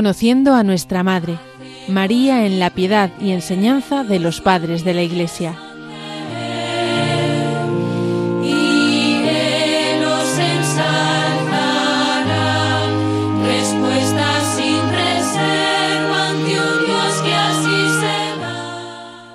Conociendo 0.00 0.54
a 0.54 0.62
nuestra 0.62 1.02
Madre, 1.02 1.38
María 1.86 2.46
en 2.46 2.58
la 2.58 2.70
piedad 2.70 3.10
y 3.20 3.32
enseñanza 3.32 4.02
de 4.02 4.18
los 4.18 4.40
padres 4.40 4.82
de 4.82 4.94
la 4.94 5.02
Iglesia. 5.02 5.54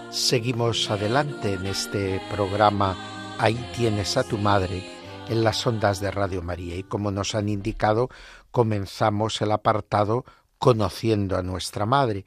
Seguimos 0.10 0.90
adelante 0.90 1.54
en 1.54 1.68
este 1.68 2.20
programa 2.32 2.96
Ahí 3.38 3.64
tienes 3.78 4.18
a 4.18 4.24
tu 4.24 4.40
madre 4.40 4.84
en 5.30 5.44
las 5.44 5.66
ondas 5.68 6.00
de 6.00 6.10
Radio 6.10 6.42
María 6.42 6.76
y 6.76 6.82
como 6.82 7.12
nos 7.12 7.36
han 7.36 7.50
indicado 7.50 8.10
comenzamos 8.50 9.42
el 9.42 9.52
apartado 9.52 10.26
Conociendo 10.58 11.38
a 11.38 11.44
nuestra 11.44 11.86
Madre, 11.86 12.26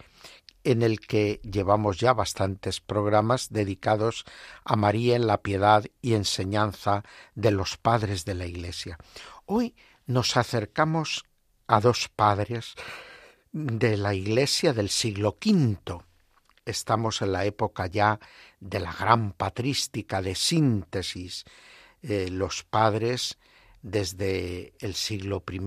en 0.64 0.82
el 0.82 1.00
que 1.00 1.40
llevamos 1.42 1.98
ya 1.98 2.12
bastantes 2.12 2.80
programas 2.80 3.48
dedicados 3.50 4.24
a 4.64 4.76
María 4.76 5.16
en 5.16 5.26
la 5.26 5.40
piedad 5.40 5.84
y 6.02 6.14
enseñanza 6.14 7.04
de 7.34 7.50
los 7.50 7.76
padres 7.76 8.24
de 8.24 8.34
la 8.34 8.46
Iglesia. 8.46 8.98
Hoy 9.46 9.74
nos 10.06 10.36
acercamos 10.36 11.24
a 11.66 11.80
dos 11.80 12.08
padres 12.08 12.74
de 13.52 13.96
la 13.96 14.14
Iglesia 14.14 14.72
del 14.72 14.90
siglo 14.90 15.36
V. 15.44 16.04
Estamos 16.64 17.22
en 17.22 17.32
la 17.32 17.46
época 17.46 17.86
ya 17.86 18.20
de 18.60 18.80
la 18.80 18.92
gran 18.92 19.32
patrística 19.32 20.20
de 20.20 20.34
síntesis. 20.34 21.44
Eh, 22.02 22.28
los 22.30 22.62
padres 22.62 23.38
desde 23.82 24.74
el 24.80 24.94
siglo 24.94 25.42
I 25.50 25.60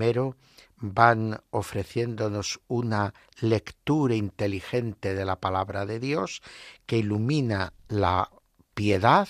van 0.82 1.42
ofreciéndonos 1.52 2.60
una 2.68 3.14
lectura 3.40 4.16
inteligente 4.16 5.14
de 5.14 5.26
la 5.26 5.40
palabra 5.40 5.86
de 5.86 6.00
Dios 6.00 6.42
que 6.88 6.98
ilumina 6.98 7.74
la 7.88 8.32
piedad 8.74 9.30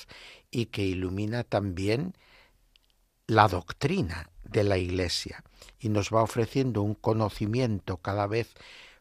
y 0.49 0.67
que 0.67 0.83
ilumina 0.83 1.43
también 1.43 2.15
la 3.27 3.49
doctrina 3.49 4.29
de 4.45 4.63
la 4.63 4.77
Iglesia. 4.77 5.43
Y 5.77 5.89
nos 5.89 6.09
va 6.09 6.23
ofreciendo 6.23 6.81
un 6.81 6.95
conocimiento 6.95 7.97
cada 7.97 8.27
vez 8.27 8.53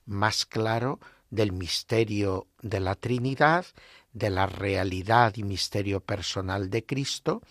más 0.05 0.45
claro 0.45 0.99
del 1.31 1.53
misterio 1.53 2.49
de 2.63 2.81
la 2.81 2.97
Trinidad, 2.97 3.65
de 4.13 4.31
la 4.31 4.47
realidad 4.47 5.35
y 5.37 5.45
misterio 5.45 6.01
personal 6.01 6.69
de 6.69 6.85
Cristo 6.85 7.43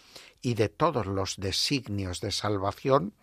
y 0.41 0.55
de 0.55 0.67
todos 0.67 1.05
los 1.05 1.37
designios 1.37 2.19
de 2.19 2.31
salvación 2.31 3.13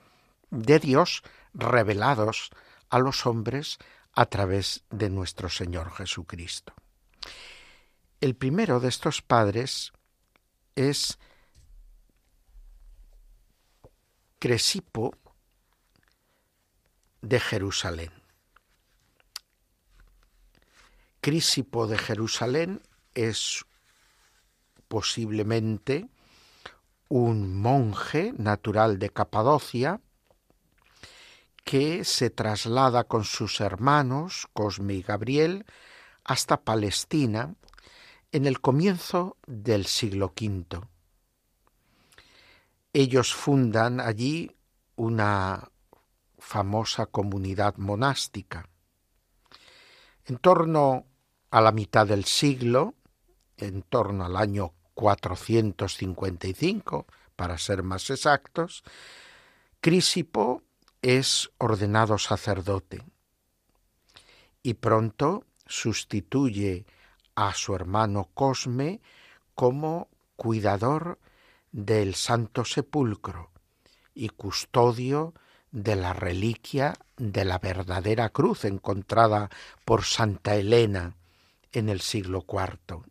de 0.50 0.78
Dios 0.78 1.22
revelados 1.56 2.50
a 2.88 2.98
los 2.98 3.26
hombres 3.26 3.78
a 4.12 4.26
través 4.26 4.84
de 4.90 5.10
nuestro 5.10 5.48
Señor 5.48 5.90
Jesucristo. 5.92 6.72
El 8.20 8.34
primero 8.34 8.80
de 8.80 8.88
estos 8.88 9.22
padres 9.22 9.92
es 10.74 11.18
Cresipo 14.38 15.16
de 17.20 17.40
Jerusalén. 17.40 18.12
Crisipo 21.20 21.86
de 21.86 21.98
Jerusalén 21.98 22.82
es 23.14 23.64
posiblemente 24.88 26.08
un 27.08 27.60
monje 27.60 28.32
natural 28.36 28.98
de 28.98 29.10
Capadocia 29.10 30.00
que 31.66 32.02
se 32.04 32.30
traslada 32.30 33.04
con 33.04 33.24
sus 33.24 33.60
hermanos, 33.60 34.48
Cosme 34.52 34.94
y 34.94 35.02
Gabriel, 35.02 35.66
hasta 36.22 36.62
Palestina 36.62 37.56
en 38.30 38.46
el 38.46 38.60
comienzo 38.60 39.36
del 39.48 39.86
siglo 39.86 40.32
V. 40.40 40.80
Ellos 42.92 43.34
fundan 43.34 43.98
allí 43.98 44.54
una 44.94 45.72
famosa 46.38 47.06
comunidad 47.06 47.74
monástica. 47.78 48.68
En 50.24 50.38
torno 50.38 51.06
a 51.50 51.60
la 51.60 51.72
mitad 51.72 52.06
del 52.06 52.26
siglo, 52.26 52.94
en 53.56 53.82
torno 53.82 54.24
al 54.24 54.36
año 54.36 54.72
455, 54.94 57.06
para 57.34 57.58
ser 57.58 57.82
más 57.82 58.08
exactos, 58.08 58.84
Crisipo 59.80 60.62
es 61.02 61.50
ordenado 61.58 62.18
sacerdote 62.18 63.02
y 64.62 64.74
pronto 64.74 65.44
sustituye 65.66 66.86
a 67.34 67.54
su 67.54 67.74
hermano 67.74 68.30
Cosme 68.34 69.00
como 69.54 70.08
cuidador 70.36 71.18
del 71.72 72.14
Santo 72.14 72.64
Sepulcro 72.64 73.50
y 74.14 74.30
custodio 74.30 75.34
de 75.70 75.94
la 75.96 76.12
reliquia 76.12 76.94
de 77.16 77.44
la 77.44 77.58
verdadera 77.58 78.30
cruz 78.30 78.64
encontrada 78.64 79.50
por 79.84 80.04
Santa 80.04 80.56
Elena 80.56 81.16
en 81.72 81.88
el 81.88 82.00
siglo 82.00 82.44
IV. 82.48 83.02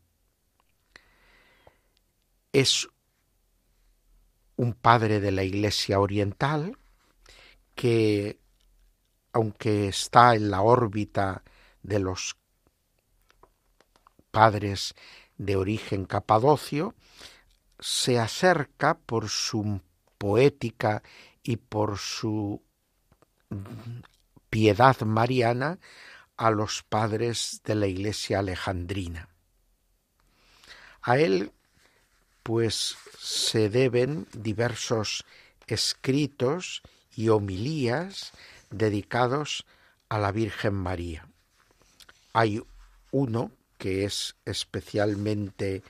Es 2.52 2.88
un 4.56 4.74
padre 4.74 5.20
de 5.20 5.32
la 5.32 5.44
Iglesia 5.44 6.00
Oriental 6.00 6.78
que, 7.76 8.40
aunque 9.34 9.90
está 9.90 10.36
en 10.36 10.50
la 10.50 10.62
órbita 10.62 11.44
de 11.84 12.00
los 12.00 12.38
padres 14.32 14.96
de 15.38 15.56
origen 15.56 16.06
capadocio, 16.06 16.96
se 17.80 18.18
acerca 18.20 18.98
por 18.98 19.30
su 19.30 19.82
poética 20.18 21.04
y 21.44 21.58
por 21.58 21.98
su 21.98 22.64
piedad 24.50 25.00
mariana 25.02 25.80
a 26.38 26.50
los 26.50 26.84
padres 26.84 27.62
de 27.64 27.76
la 27.76 27.88
iglesia 27.88 28.40
alejandrina. 28.40 29.30
A 31.02 31.18
él, 31.20 31.52
pues, 32.44 32.98
se 33.20 33.70
deben 33.70 34.28
diversos 34.34 35.26
escritos 35.68 36.82
y 37.16 37.30
homilías 37.30 38.32
dedicados 38.70 39.66
a 40.10 40.20
la 40.20 40.32
Virgen 40.32 40.74
María. 40.74 41.28
Hay 42.34 42.62
uno 43.12 43.52
que 43.78 44.06
es 44.06 44.36
especialmente 44.46 45.84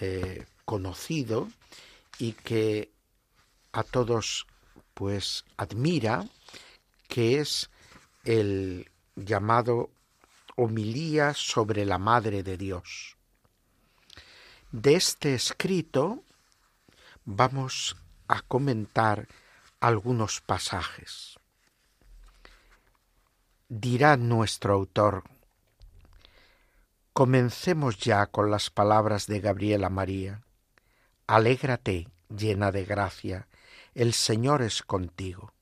eh, 0.00 0.46
conocido 0.64 1.48
y 2.18 2.32
que 2.32 2.90
a 3.72 3.82
todos 3.82 4.46
pues 4.94 5.44
admira, 5.56 6.26
que 7.08 7.40
es 7.40 7.70
el 8.24 8.90
llamado 9.16 9.90
Homilía 10.56 11.34
sobre 11.34 11.84
la 11.84 11.98
Madre 11.98 12.42
de 12.42 12.56
Dios. 12.56 13.16
De 14.70 14.94
este 14.94 15.34
escrito 15.34 16.22
vamos 17.24 17.96
a 18.28 18.42
comentar 18.42 19.28
algunos 19.82 20.40
pasajes. 20.40 21.40
Dirá 23.68 24.16
nuestro 24.16 24.74
autor, 24.74 25.24
comencemos 27.12 27.98
ya 27.98 28.26
con 28.26 28.48
las 28.48 28.70
palabras 28.70 29.26
de 29.26 29.40
Gabriela 29.40 29.88
María. 29.88 30.42
Alégrate, 31.26 32.08
llena 32.28 32.70
de 32.70 32.84
gracia, 32.84 33.48
el 33.92 34.12
Señor 34.12 34.62
es 34.62 34.82
contigo. 34.82 35.52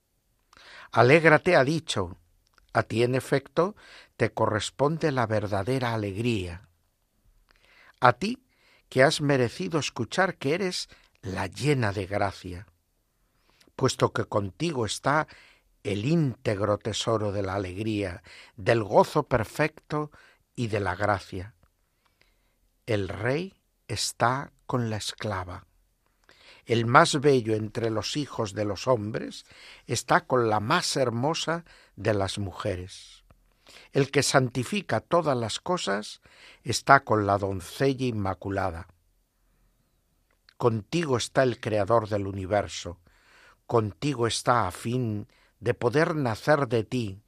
Alégrate 0.92 1.56
ha 1.56 1.64
dicho, 1.64 2.18
a 2.74 2.82
ti 2.82 3.02
en 3.02 3.14
efecto 3.14 3.74
te 4.18 4.34
corresponde 4.34 5.12
la 5.12 5.26
verdadera 5.26 5.94
alegría. 5.94 6.68
A 8.00 8.12
ti 8.12 8.44
que 8.90 9.02
has 9.02 9.22
merecido 9.22 9.78
escuchar 9.78 10.36
que 10.36 10.54
eres 10.54 10.90
la 11.22 11.46
llena 11.46 11.92
de 11.92 12.04
gracia 12.06 12.66
puesto 13.80 14.12
que 14.12 14.26
contigo 14.26 14.84
está 14.84 15.26
el 15.84 16.04
íntegro 16.04 16.76
tesoro 16.76 17.32
de 17.32 17.40
la 17.40 17.54
alegría, 17.54 18.22
del 18.54 18.84
gozo 18.84 19.22
perfecto 19.22 20.10
y 20.54 20.66
de 20.66 20.80
la 20.80 20.94
gracia. 20.94 21.54
El 22.84 23.08
rey 23.08 23.54
está 23.88 24.52
con 24.66 24.90
la 24.90 24.98
esclava. 24.98 25.64
El 26.66 26.84
más 26.84 27.22
bello 27.22 27.54
entre 27.54 27.88
los 27.88 28.18
hijos 28.18 28.52
de 28.52 28.66
los 28.66 28.86
hombres 28.86 29.46
está 29.86 30.26
con 30.26 30.50
la 30.50 30.60
más 30.60 30.94
hermosa 30.96 31.64
de 31.96 32.12
las 32.12 32.38
mujeres. 32.38 33.24
El 33.92 34.10
que 34.10 34.22
santifica 34.22 35.00
todas 35.00 35.38
las 35.38 35.58
cosas 35.58 36.20
está 36.64 37.00
con 37.00 37.26
la 37.26 37.38
doncella 37.38 38.04
inmaculada. 38.04 38.88
Contigo 40.58 41.16
está 41.16 41.44
el 41.44 41.60
Creador 41.60 42.10
del 42.10 42.26
universo, 42.26 43.00
contigo 43.70 44.26
está 44.26 44.66
a 44.66 44.72
fin 44.72 45.28
de 45.60 45.74
poder 45.74 46.16
nacer 46.16 46.66
de 46.66 46.82
ti, 46.82 47.22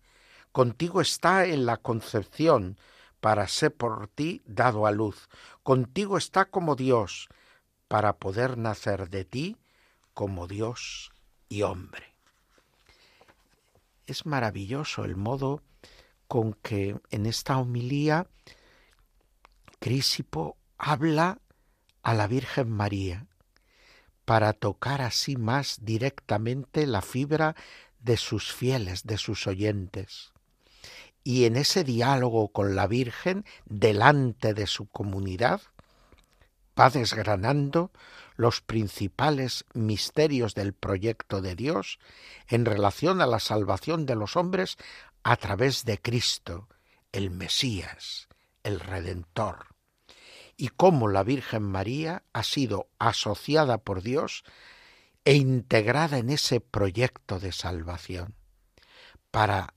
contigo 0.50 1.00
está 1.00 1.46
en 1.46 1.66
la 1.66 1.76
concepción, 1.76 2.76
para 3.20 3.46
ser 3.46 3.72
por 3.76 4.08
ti 4.08 4.42
dado 4.44 4.84
a 4.88 4.90
luz. 4.90 5.28
Contigo 5.62 6.18
está 6.18 6.46
como 6.46 6.74
Dios, 6.74 7.28
para 7.86 8.14
poder 8.14 8.58
nacer 8.58 9.08
de 9.08 9.24
ti 9.24 9.56
como 10.14 10.48
Dios 10.48 11.12
y 11.48 11.62
hombre. 11.62 12.16
Es 14.06 14.26
maravilloso 14.26 15.04
el 15.04 15.14
modo 15.14 15.62
con 16.26 16.54
que 16.54 16.98
en 17.10 17.26
esta 17.26 17.56
homilía 17.56 18.26
Crísipo 19.78 20.56
habla 20.76 21.38
a 22.02 22.14
la 22.14 22.26
Virgen 22.26 22.68
María 22.68 23.28
para 24.24 24.52
tocar 24.52 25.02
así 25.02 25.36
más 25.36 25.78
directamente 25.82 26.86
la 26.86 27.02
fibra 27.02 27.56
de 28.00 28.16
sus 28.16 28.52
fieles, 28.52 29.04
de 29.04 29.18
sus 29.18 29.46
oyentes. 29.46 30.32
Y 31.24 31.44
en 31.44 31.56
ese 31.56 31.84
diálogo 31.84 32.48
con 32.48 32.74
la 32.74 32.86
Virgen 32.86 33.44
delante 33.66 34.54
de 34.54 34.66
su 34.66 34.86
comunidad 34.86 35.60
va 36.78 36.90
desgranando 36.90 37.92
los 38.36 38.60
principales 38.60 39.64
misterios 39.74 40.54
del 40.54 40.72
proyecto 40.72 41.40
de 41.40 41.54
Dios 41.54 41.98
en 42.48 42.64
relación 42.64 43.20
a 43.20 43.26
la 43.26 43.40
salvación 43.40 44.06
de 44.06 44.16
los 44.16 44.36
hombres 44.36 44.76
a 45.22 45.36
través 45.36 45.84
de 45.84 45.98
Cristo, 45.98 46.68
el 47.12 47.30
Mesías, 47.30 48.28
el 48.64 48.80
Redentor, 48.80 49.71
y 50.62 50.68
cómo 50.68 51.08
la 51.08 51.24
Virgen 51.24 51.64
María 51.64 52.22
ha 52.32 52.44
sido 52.44 52.88
asociada 53.00 53.78
por 53.78 54.00
Dios 54.00 54.44
e 55.24 55.34
integrada 55.34 56.18
en 56.18 56.30
ese 56.30 56.60
proyecto 56.60 57.40
de 57.40 57.50
salvación, 57.50 58.36
para 59.32 59.74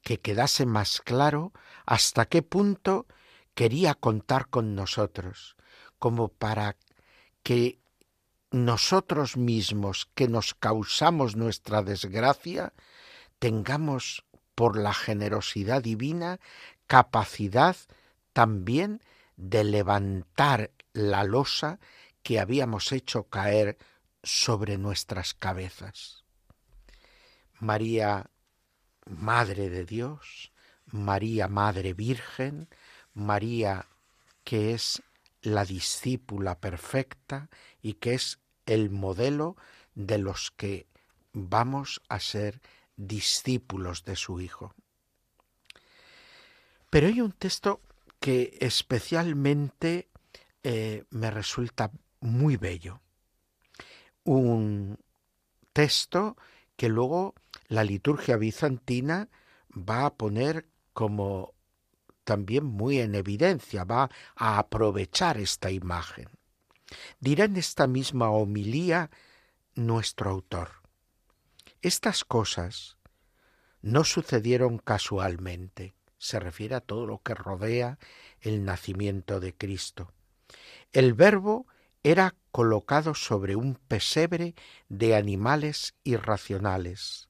que 0.00 0.20
quedase 0.20 0.64
más 0.64 1.02
claro 1.02 1.52
hasta 1.84 2.24
qué 2.24 2.40
punto 2.40 3.06
quería 3.54 3.92
contar 3.92 4.48
con 4.48 4.74
nosotros, 4.74 5.56
como 5.98 6.28
para 6.28 6.78
que 7.42 7.78
nosotros 8.50 9.36
mismos 9.36 10.08
que 10.14 10.26
nos 10.26 10.54
causamos 10.54 11.36
nuestra 11.36 11.82
desgracia, 11.82 12.72
tengamos 13.38 14.24
por 14.54 14.78
la 14.78 14.94
generosidad 14.94 15.82
divina 15.82 16.40
capacidad 16.86 17.76
también 18.32 19.02
de 19.36 19.64
levantar 19.64 20.70
la 20.92 21.24
losa 21.24 21.80
que 22.22 22.40
habíamos 22.40 22.92
hecho 22.92 23.24
caer 23.24 23.78
sobre 24.22 24.78
nuestras 24.78 25.34
cabezas. 25.34 26.24
María 27.58 28.30
Madre 29.06 29.68
de 29.68 29.84
Dios, 29.84 30.52
María 30.86 31.48
Madre 31.48 31.92
Virgen, 31.92 32.68
María 33.12 33.86
que 34.44 34.74
es 34.74 35.02
la 35.42 35.64
discípula 35.64 36.58
perfecta 36.58 37.48
y 37.82 37.94
que 37.94 38.14
es 38.14 38.38
el 38.66 38.90
modelo 38.90 39.56
de 39.94 40.18
los 40.18 40.50
que 40.50 40.86
vamos 41.32 42.00
a 42.08 42.20
ser 42.20 42.60
discípulos 42.96 44.04
de 44.04 44.16
su 44.16 44.40
Hijo. 44.40 44.74
Pero 46.90 47.08
hay 47.08 47.20
un 47.20 47.32
texto 47.32 47.80
que 48.24 48.56
especialmente 48.62 50.08
eh, 50.62 51.04
me 51.10 51.30
resulta 51.30 51.90
muy 52.20 52.56
bello. 52.56 53.02
Un 54.22 54.98
texto 55.74 56.34
que 56.74 56.88
luego 56.88 57.34
la 57.68 57.84
liturgia 57.84 58.38
bizantina 58.38 59.28
va 59.70 60.06
a 60.06 60.14
poner 60.14 60.66
como 60.94 61.52
también 62.24 62.64
muy 62.64 62.98
en 63.00 63.14
evidencia, 63.14 63.84
va 63.84 64.08
a 64.36 64.58
aprovechar 64.58 65.36
esta 65.36 65.70
imagen. 65.70 66.30
Dirá 67.20 67.44
en 67.44 67.58
esta 67.58 67.86
misma 67.86 68.30
homilía 68.30 69.10
nuestro 69.74 70.30
autor. 70.30 70.70
Estas 71.82 72.24
cosas 72.24 72.96
no 73.82 74.02
sucedieron 74.02 74.78
casualmente, 74.78 75.94
se 76.18 76.40
refiere 76.40 76.74
a 76.74 76.80
todo 76.80 77.06
lo 77.06 77.22
que 77.22 77.34
rodea 77.34 77.98
el 78.40 78.64
nacimiento 78.64 79.40
de 79.40 79.54
Cristo. 79.54 80.12
El 80.92 81.14
verbo 81.14 81.66
era 82.02 82.34
colocado 82.52 83.14
sobre 83.14 83.56
un 83.56 83.74
pesebre 83.74 84.54
de 84.88 85.16
animales 85.16 85.94
irracionales, 86.04 87.28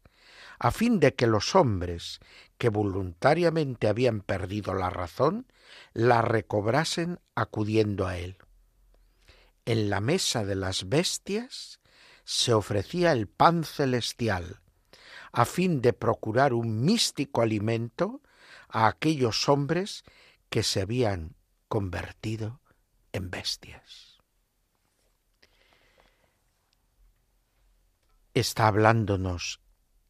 a 0.58 0.70
fin 0.70 1.00
de 1.00 1.14
que 1.14 1.26
los 1.26 1.54
hombres 1.54 2.20
que 2.58 2.68
voluntariamente 2.68 3.88
habían 3.88 4.20
perdido 4.20 4.74
la 4.74 4.90
razón 4.90 5.46
la 5.92 6.22
recobrasen 6.22 7.20
acudiendo 7.34 8.06
a 8.06 8.18
él. 8.18 8.36
En 9.64 9.90
la 9.90 10.00
mesa 10.00 10.44
de 10.44 10.56
las 10.56 10.88
bestias 10.88 11.80
se 12.24 12.52
ofrecía 12.52 13.12
el 13.12 13.28
pan 13.28 13.64
celestial, 13.64 14.60
a 15.32 15.44
fin 15.44 15.80
de 15.80 15.92
procurar 15.92 16.52
un 16.52 16.84
místico 16.84 17.42
alimento 17.42 18.20
a 18.74 18.88
aquellos 18.88 19.48
hombres 19.48 20.04
que 20.50 20.62
se 20.62 20.82
habían 20.82 21.34
convertido 21.68 22.60
en 23.12 23.30
bestias. 23.30 24.14
está 28.34 28.66
hablándonos 28.66 29.60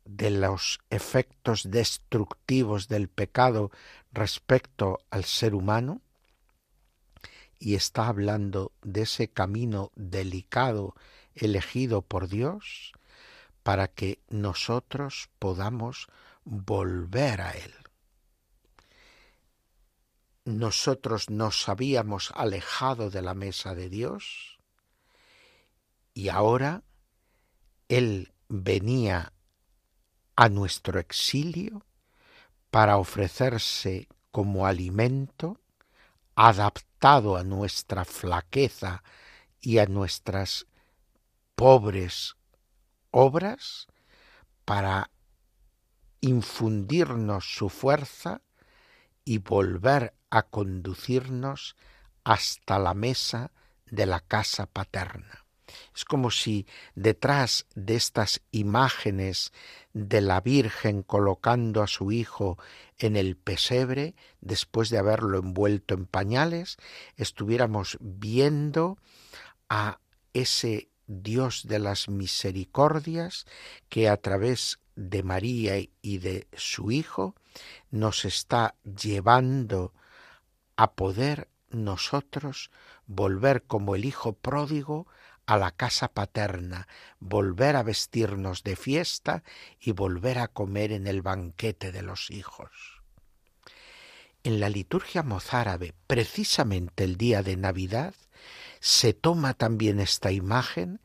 de 0.06 0.30
los 0.30 0.80
efectos 0.90 1.70
destructivos 1.70 2.88
del 2.88 3.08
pecado 3.08 3.70
respecto 4.12 4.98
al 5.10 5.24
ser 5.24 5.54
humano 5.54 6.00
y 7.58 7.74
está 7.74 8.08
hablando 8.08 8.72
de 8.82 9.02
ese 9.02 9.28
camino 9.28 9.92
delicado 9.94 10.94
elegido 11.34 12.02
por 12.02 12.28
Dios 12.28 12.92
para 13.62 13.88
que 13.88 14.18
nosotros 14.28 15.30
podamos 15.38 16.08
volver 16.44 17.40
a 17.40 17.52
Él. 17.52 17.72
Nosotros 20.44 21.30
nos 21.30 21.68
habíamos 21.68 22.30
alejado 22.34 23.10
de 23.10 23.22
la 23.22 23.32
mesa 23.34 23.74
de 23.74 23.88
Dios 23.88 24.58
y 26.12 26.28
ahora 26.28 26.82
él 27.88 28.34
venía 28.48 29.32
a 30.36 30.48
nuestro 30.48 31.00
exilio 31.00 31.86
para 32.70 32.98
ofrecerse 32.98 34.08
como 34.30 34.66
alimento 34.66 35.60
adaptado 36.34 37.36
a 37.36 37.44
nuestra 37.44 38.04
flaqueza 38.04 39.02
y 39.60 39.78
a 39.78 39.86
nuestras 39.86 40.66
pobres 41.54 42.36
obras 43.10 43.86
para 44.64 45.10
infundirnos 46.20 47.54
su 47.54 47.68
fuerza 47.68 48.42
y 49.24 49.38
volver 49.38 50.14
a 50.34 50.42
conducirnos 50.42 51.76
hasta 52.24 52.80
la 52.80 52.92
mesa 52.92 53.52
de 53.86 54.04
la 54.04 54.18
casa 54.18 54.66
paterna. 54.66 55.44
Es 55.94 56.04
como 56.04 56.32
si 56.32 56.66
detrás 56.96 57.66
de 57.76 57.94
estas 57.94 58.42
imágenes 58.50 59.52
de 59.92 60.20
la 60.20 60.40
Virgen 60.40 61.04
colocando 61.04 61.82
a 61.82 61.86
su 61.86 62.10
hijo 62.10 62.58
en 62.98 63.16
el 63.16 63.36
pesebre, 63.36 64.16
después 64.40 64.90
de 64.90 64.98
haberlo 64.98 65.38
envuelto 65.38 65.94
en 65.94 66.06
pañales, 66.06 66.78
estuviéramos 67.16 67.96
viendo 68.00 68.98
a 69.68 70.00
ese 70.32 70.88
Dios 71.06 71.62
de 71.68 71.78
las 71.78 72.08
misericordias 72.08 73.46
que 73.88 74.08
a 74.08 74.16
través 74.16 74.80
de 74.96 75.22
María 75.22 75.76
y 76.02 76.18
de 76.18 76.48
su 76.56 76.90
Hijo 76.90 77.34
nos 77.90 78.24
está 78.24 78.74
llevando 78.84 79.92
a 80.76 80.92
poder 80.92 81.48
nosotros 81.70 82.70
volver 83.06 83.62
como 83.62 83.94
el 83.94 84.04
Hijo 84.04 84.32
pródigo 84.32 85.06
a 85.46 85.58
la 85.58 85.72
casa 85.72 86.08
paterna, 86.08 86.88
volver 87.20 87.76
a 87.76 87.82
vestirnos 87.82 88.62
de 88.62 88.76
fiesta 88.76 89.42
y 89.80 89.92
volver 89.92 90.38
a 90.38 90.48
comer 90.48 90.92
en 90.92 91.06
el 91.06 91.22
banquete 91.22 91.92
de 91.92 92.02
los 92.02 92.30
hijos. 92.30 93.02
En 94.42 94.60
la 94.60 94.68
liturgia 94.68 95.22
mozárabe, 95.22 95.94
precisamente 96.06 97.04
el 97.04 97.16
día 97.16 97.42
de 97.42 97.56
Navidad, 97.56 98.14
se 98.80 99.14
toma 99.14 99.54
también 99.54 100.00
esta 100.00 100.32
imagen 100.32 101.00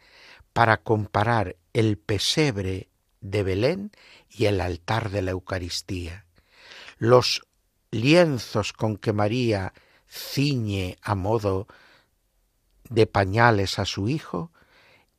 para 0.51 0.77
comparar 0.77 1.55
el 1.73 1.97
pesebre 1.97 2.89
de 3.21 3.43
Belén 3.43 3.91
y 4.29 4.45
el 4.45 4.59
altar 4.59 5.09
de 5.09 5.21
la 5.21 5.31
Eucaristía. 5.31 6.25
Los 6.97 7.43
lienzos 7.91 8.73
con 8.73 8.97
que 8.97 9.13
María 9.13 9.73
ciñe 10.07 10.97
a 11.01 11.15
modo 11.15 11.67
de 12.89 13.07
pañales 13.07 13.79
a 13.79 13.85
su 13.85 14.09
hijo 14.09 14.51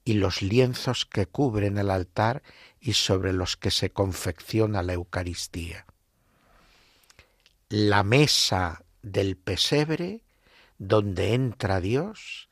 y 0.05 0.15
los 0.15 0.43
lienzos 0.43 1.07
que 1.07 1.27
cubren 1.27 1.79
el 1.79 1.91
altar 1.91 2.43
y 2.81 2.95
sobre 2.95 3.33
los 3.33 3.57
que 3.57 3.71
se 3.71 3.91
confecciona 3.91 4.83
la 4.83 4.95
Eucaristía. 4.95 5.87
la 7.71 8.03
mesa 8.03 8.85
del 9.01 9.37
pesebre 9.37 10.25
donde 10.79 11.35
entra 11.35 11.81
Dios 11.81 12.49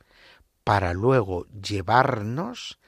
para 0.63 0.93
luego 0.93 1.47
llevarnos 1.49 2.79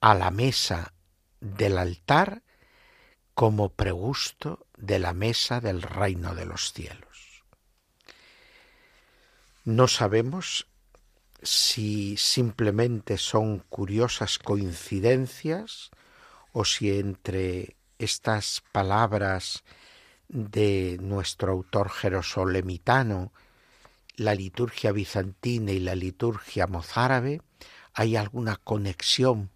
a 0.00 0.14
la 0.14 0.32
mesa 0.32 0.92
del 1.40 1.78
altar 1.78 2.42
como 3.34 3.68
pregusto 3.68 4.66
de 4.78 4.98
la 4.98 5.12
mesa 5.12 5.60
del 5.60 5.82
reino 5.82 6.34
de 6.34 6.46
los 6.46 6.72
cielos. 6.72 7.44
No 9.64 9.88
sabemos 9.88 10.66
si 11.42 12.16
simplemente 12.16 13.18
son 13.18 13.60
curiosas 13.68 14.38
coincidencias 14.38 15.90
o 16.52 16.64
si 16.64 16.98
entre 16.98 17.76
estas 17.98 18.62
palabras 18.72 19.64
de 20.28 20.98
nuestro 21.00 21.52
autor 21.52 21.90
jerosolemitano, 21.90 23.32
la 24.16 24.34
liturgia 24.34 24.92
bizantina 24.92 25.72
y 25.72 25.80
la 25.80 25.94
liturgia 25.94 26.66
mozárabe, 26.66 27.42
hay 27.94 28.16
alguna 28.16 28.56
conexión 28.56 29.50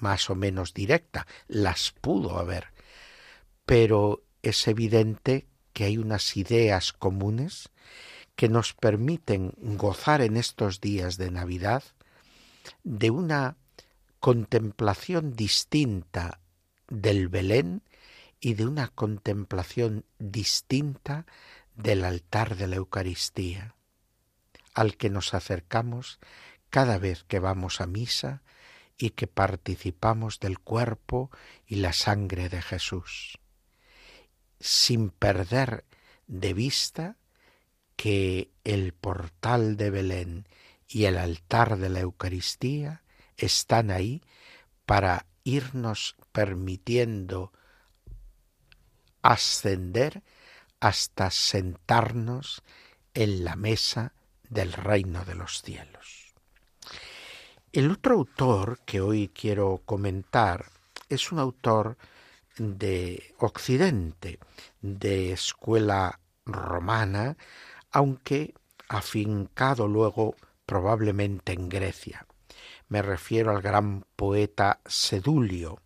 más 0.00 0.30
o 0.30 0.34
menos 0.34 0.74
directa, 0.74 1.26
las 1.46 1.92
pudo 1.92 2.38
haber, 2.38 2.72
pero 3.64 4.24
es 4.42 4.66
evidente 4.68 5.46
que 5.72 5.84
hay 5.84 5.98
unas 5.98 6.36
ideas 6.36 6.92
comunes 6.92 7.70
que 8.36 8.48
nos 8.48 8.74
permiten 8.74 9.54
gozar 9.58 10.20
en 10.20 10.36
estos 10.36 10.80
días 10.80 11.16
de 11.16 11.30
Navidad 11.30 11.82
de 12.84 13.10
una 13.10 13.56
contemplación 14.20 15.34
distinta 15.34 16.40
del 16.88 17.28
Belén 17.28 17.82
y 18.40 18.54
de 18.54 18.66
una 18.66 18.88
contemplación 18.88 20.04
distinta 20.18 21.26
del 21.74 22.04
altar 22.04 22.56
de 22.56 22.66
la 22.66 22.76
Eucaristía, 22.76 23.74
al 24.74 24.96
que 24.96 25.10
nos 25.10 25.34
acercamos 25.34 26.18
cada 26.70 26.98
vez 26.98 27.24
que 27.24 27.38
vamos 27.38 27.80
a 27.80 27.86
misa 27.86 28.42
y 28.98 29.10
que 29.10 29.26
participamos 29.26 30.40
del 30.40 30.58
cuerpo 30.58 31.30
y 31.66 31.76
la 31.76 31.92
sangre 31.92 32.48
de 32.48 32.62
Jesús, 32.62 33.38
sin 34.62 35.10
perder 35.10 35.84
de 36.28 36.54
vista 36.54 37.16
que 37.96 38.50
el 38.64 38.94
portal 38.94 39.76
de 39.76 39.90
Belén 39.90 40.48
y 40.88 41.04
el 41.04 41.18
altar 41.18 41.78
de 41.78 41.88
la 41.88 42.00
Eucaristía 42.00 43.02
están 43.36 43.90
ahí 43.90 44.22
para 44.86 45.26
irnos 45.42 46.16
permitiendo 46.30 47.52
ascender 49.20 50.22
hasta 50.80 51.30
sentarnos 51.30 52.62
en 53.14 53.44
la 53.44 53.56
mesa 53.56 54.14
del 54.48 54.72
reino 54.72 55.24
de 55.24 55.34
los 55.34 55.62
cielos. 55.62 56.34
El 57.72 57.90
otro 57.90 58.14
autor 58.14 58.80
que 58.84 59.00
hoy 59.00 59.28
quiero 59.28 59.82
comentar 59.84 60.66
es 61.08 61.32
un 61.32 61.38
autor 61.38 61.96
de 62.58 63.34
Occidente, 63.38 64.38
de 64.80 65.32
escuela 65.32 66.20
romana, 66.44 67.36
aunque 67.90 68.54
afincado 68.88 69.88
luego 69.88 70.36
probablemente 70.66 71.52
en 71.52 71.68
Grecia. 71.68 72.26
Me 72.88 73.02
refiero 73.02 73.50
al 73.50 73.62
gran 73.62 74.04
poeta 74.16 74.80
Sedulio, 74.84 75.80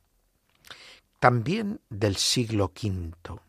también 1.20 1.80
del 1.88 2.16
siglo 2.16 2.72
V. 2.74 3.40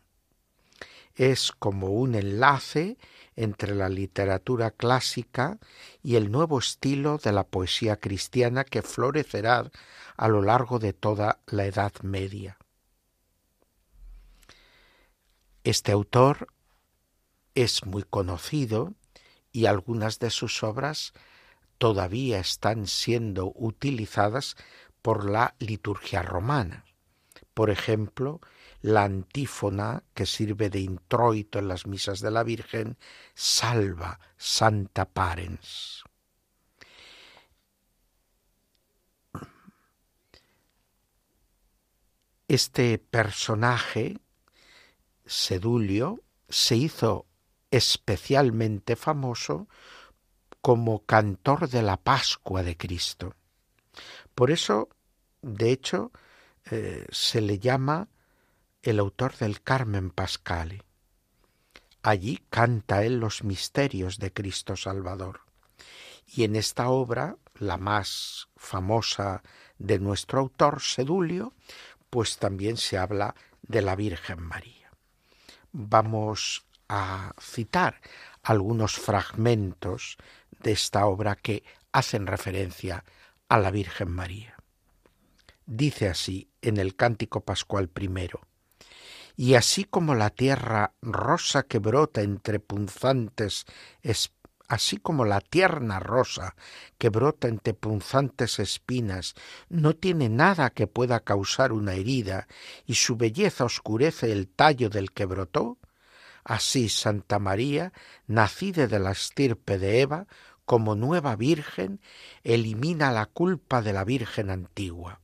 Es 1.14 1.50
como 1.50 1.88
un 1.88 2.14
enlace 2.14 2.96
entre 3.34 3.74
la 3.74 3.88
literatura 3.88 4.70
clásica 4.70 5.58
y 6.02 6.14
el 6.14 6.30
nuevo 6.30 6.60
estilo 6.60 7.18
de 7.18 7.32
la 7.32 7.44
poesía 7.44 7.96
cristiana 7.96 8.62
que 8.64 8.82
florecerá 8.82 9.70
a 10.16 10.28
lo 10.28 10.42
largo 10.42 10.78
de 10.78 10.92
toda 10.92 11.40
la 11.46 11.64
Edad 11.64 11.92
Media. 12.02 12.58
Este 15.64 15.92
autor 15.92 16.48
es 17.54 17.84
muy 17.84 18.04
conocido 18.04 18.94
y 19.52 19.66
algunas 19.66 20.18
de 20.18 20.30
sus 20.30 20.62
obras 20.62 21.12
todavía 21.78 22.38
están 22.38 22.86
siendo 22.86 23.52
utilizadas 23.54 24.56
por 25.02 25.28
la 25.28 25.54
liturgia 25.58 26.22
romana. 26.22 26.84
Por 27.54 27.70
ejemplo, 27.70 28.40
la 28.80 29.04
antífona 29.04 30.04
que 30.14 30.26
sirve 30.26 30.70
de 30.70 30.80
introito 30.80 31.58
en 31.58 31.68
las 31.68 31.86
misas 31.86 32.20
de 32.20 32.30
la 32.30 32.44
Virgen, 32.44 32.96
Salva 33.34 34.20
Santa 34.36 35.06
Parens. 35.06 36.04
Este 42.46 42.98
personaje, 42.98 44.18
Sedulio, 45.28 46.22
se 46.48 46.76
hizo 46.76 47.26
especialmente 47.70 48.96
famoso 48.96 49.68
como 50.60 51.04
cantor 51.04 51.68
de 51.68 51.82
la 51.82 51.98
Pascua 51.98 52.62
de 52.62 52.76
Cristo. 52.76 53.34
Por 54.34 54.50
eso, 54.50 54.88
de 55.42 55.70
hecho, 55.70 56.12
eh, 56.70 57.06
se 57.10 57.40
le 57.40 57.58
llama 57.58 58.08
el 58.82 58.98
autor 58.98 59.36
del 59.36 59.62
Carmen 59.62 60.10
Pascale. 60.10 60.82
Allí 62.02 62.42
canta 62.48 63.04
él 63.04 63.20
los 63.20 63.44
misterios 63.44 64.18
de 64.18 64.32
Cristo 64.32 64.76
Salvador. 64.76 65.40
Y 66.26 66.44
en 66.44 66.56
esta 66.56 66.88
obra, 66.88 67.36
la 67.54 67.76
más 67.76 68.48
famosa 68.56 69.42
de 69.78 69.98
nuestro 69.98 70.40
autor, 70.40 70.80
Sedulio, 70.80 71.54
pues 72.10 72.38
también 72.38 72.76
se 72.76 72.98
habla 72.98 73.34
de 73.62 73.82
la 73.82 73.96
Virgen 73.96 74.42
María. 74.42 74.77
Vamos 75.72 76.64
a 76.88 77.32
citar 77.40 78.00
algunos 78.42 78.96
fragmentos 78.96 80.16
de 80.60 80.72
esta 80.72 81.06
obra 81.06 81.36
que 81.36 81.62
hacen 81.92 82.26
referencia 82.26 83.04
a 83.48 83.58
la 83.58 83.70
Virgen 83.70 84.10
María. 84.10 84.56
Dice 85.66 86.08
así 86.08 86.48
en 86.62 86.78
el 86.78 86.96
Cántico 86.96 87.42
Pascual 87.42 87.88
primero, 87.88 88.40
y 89.36 89.54
así 89.54 89.84
como 89.84 90.14
la 90.14 90.30
tierra 90.30 90.94
rosa 91.00 91.62
que 91.62 91.78
brota 91.78 92.22
entre 92.22 92.58
punzantes 92.58 93.66
así 94.68 94.98
como 94.98 95.24
la 95.24 95.40
tierna 95.40 95.98
rosa 95.98 96.54
que 96.98 97.08
brota 97.08 97.48
entre 97.48 97.74
punzantes 97.74 98.58
espinas 98.58 99.34
no 99.68 99.96
tiene 99.96 100.28
nada 100.28 100.70
que 100.70 100.86
pueda 100.86 101.20
causar 101.20 101.72
una 101.72 101.94
herida 101.94 102.46
y 102.86 102.94
su 102.94 103.16
belleza 103.16 103.64
oscurece 103.64 104.30
el 104.30 104.48
tallo 104.48 104.90
del 104.90 105.12
que 105.12 105.24
brotó, 105.24 105.78
Así 106.44 106.88
Santa 106.88 107.38
María, 107.38 107.92
nacida 108.26 108.86
de 108.86 108.98
la 108.98 109.10
estirpe 109.10 109.76
de 109.78 110.00
Eva, 110.00 110.26
como 110.64 110.94
nueva 110.94 111.36
Virgen, 111.36 112.00
elimina 112.42 113.12
la 113.12 113.26
culpa 113.26 113.82
de 113.82 113.92
la 113.92 114.02
Virgen 114.04 114.48
antigua. 114.48 115.20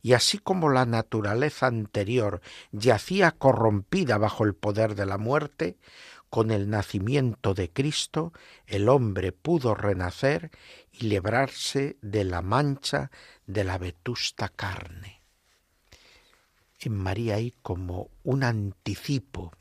Y 0.00 0.14
así 0.14 0.38
como 0.38 0.70
la 0.70 0.86
naturaleza 0.86 1.66
anterior 1.66 2.40
yacía 2.72 3.32
corrompida 3.32 4.16
bajo 4.16 4.44
el 4.44 4.54
poder 4.54 4.94
de 4.94 5.04
la 5.04 5.18
muerte, 5.18 5.76
con 6.32 6.50
el 6.50 6.70
nacimiento 6.70 7.52
de 7.52 7.70
Cristo 7.70 8.32
el 8.66 8.88
hombre 8.88 9.32
pudo 9.32 9.74
renacer 9.74 10.50
y 10.90 11.08
librarse 11.08 11.98
de 12.00 12.24
la 12.24 12.40
mancha 12.40 13.10
de 13.46 13.64
la 13.64 13.76
vetusta 13.76 14.48
carne. 14.48 15.20
En 16.80 16.96
María 16.96 17.34
hay 17.34 17.50
como 17.60 18.08
un 18.24 18.44
anticipo 18.44 19.52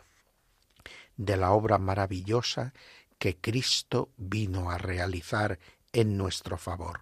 de 1.18 1.36
la 1.36 1.52
obra 1.52 1.78
maravillosa 1.78 2.74
que 3.20 3.36
Cristo 3.36 4.08
vino 4.16 4.72
a 4.72 4.78
realizar 4.78 5.60
en 5.92 6.16
nuestro 6.16 6.58
favor. 6.58 7.02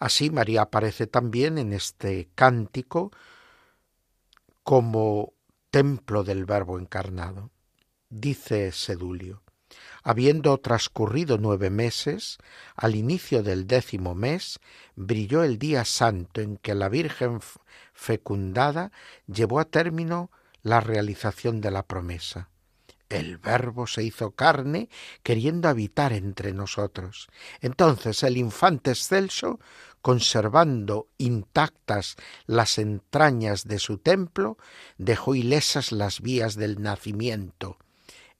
Así 0.00 0.28
María 0.28 0.62
aparece 0.62 1.06
también 1.06 1.56
en 1.56 1.72
este 1.72 2.30
cántico 2.34 3.12
como 4.64 5.34
templo 5.70 6.24
del 6.24 6.46
Verbo 6.46 6.80
encarnado. 6.80 7.51
Dice 8.14 8.72
Sedulio, 8.72 9.42
habiendo 10.02 10.58
transcurrido 10.58 11.38
nueve 11.38 11.70
meses, 11.70 12.36
al 12.76 12.94
inicio 12.94 13.42
del 13.42 13.66
décimo 13.66 14.14
mes, 14.14 14.60
brilló 14.96 15.42
el 15.42 15.58
día 15.58 15.86
santo 15.86 16.42
en 16.42 16.58
que 16.58 16.74
la 16.74 16.90
Virgen 16.90 17.40
fecundada 17.94 18.92
llevó 19.26 19.60
a 19.60 19.64
término 19.64 20.30
la 20.62 20.80
realización 20.80 21.62
de 21.62 21.70
la 21.70 21.84
promesa. 21.84 22.50
El 23.08 23.38
Verbo 23.38 23.86
se 23.86 24.02
hizo 24.02 24.32
carne, 24.32 24.90
queriendo 25.22 25.70
habitar 25.70 26.12
entre 26.12 26.52
nosotros. 26.52 27.30
Entonces 27.62 28.22
el 28.24 28.36
infante 28.36 28.90
excelso, 28.90 29.58
conservando 30.02 31.08
intactas 31.16 32.16
las 32.44 32.76
entrañas 32.76 33.66
de 33.66 33.78
su 33.78 33.96
templo, 33.96 34.58
dejó 34.98 35.34
ilesas 35.34 35.92
las 35.92 36.20
vías 36.20 36.56
del 36.56 36.82
nacimiento. 36.82 37.78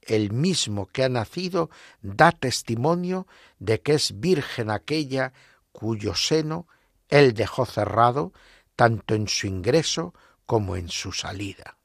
El 0.03 0.33
mismo 0.33 0.87
que 0.87 1.05
ha 1.05 1.09
nacido 1.09 1.71
da 2.03 2.33
testimonio 2.33 3.27
de 3.59 3.81
que 3.81 3.95
es 3.95 4.21
virgen 4.21 4.71
aquella 4.71 5.33
cuyo 5.71 6.15
seno 6.15 6.67
él 7.09 7.35
dejó 7.35 7.67
cerrado 7.67 8.33
tanto 8.77 9.15
en 9.15 9.29
su 9.29 9.47
ingreso 9.47 10.15
como 10.47 10.77
en 10.77 10.89
su 10.89 11.13
salida. 11.13 11.77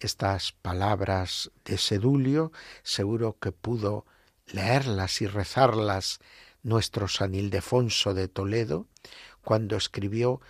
Estas 0.00 0.52
palabras 0.52 1.50
de 1.64 1.78
Sedulio 1.78 2.52
seguro 2.82 3.38
que 3.38 3.52
pudo 3.52 4.04
leerlas 4.46 5.22
y 5.22 5.26
rezarlas 5.26 6.18
nuestro 6.62 7.08
San 7.08 7.34
Ildefonso 7.34 8.14
de 8.14 8.28
Toledo 8.28 8.86
cuando 9.42 9.76
escribió 9.76 10.40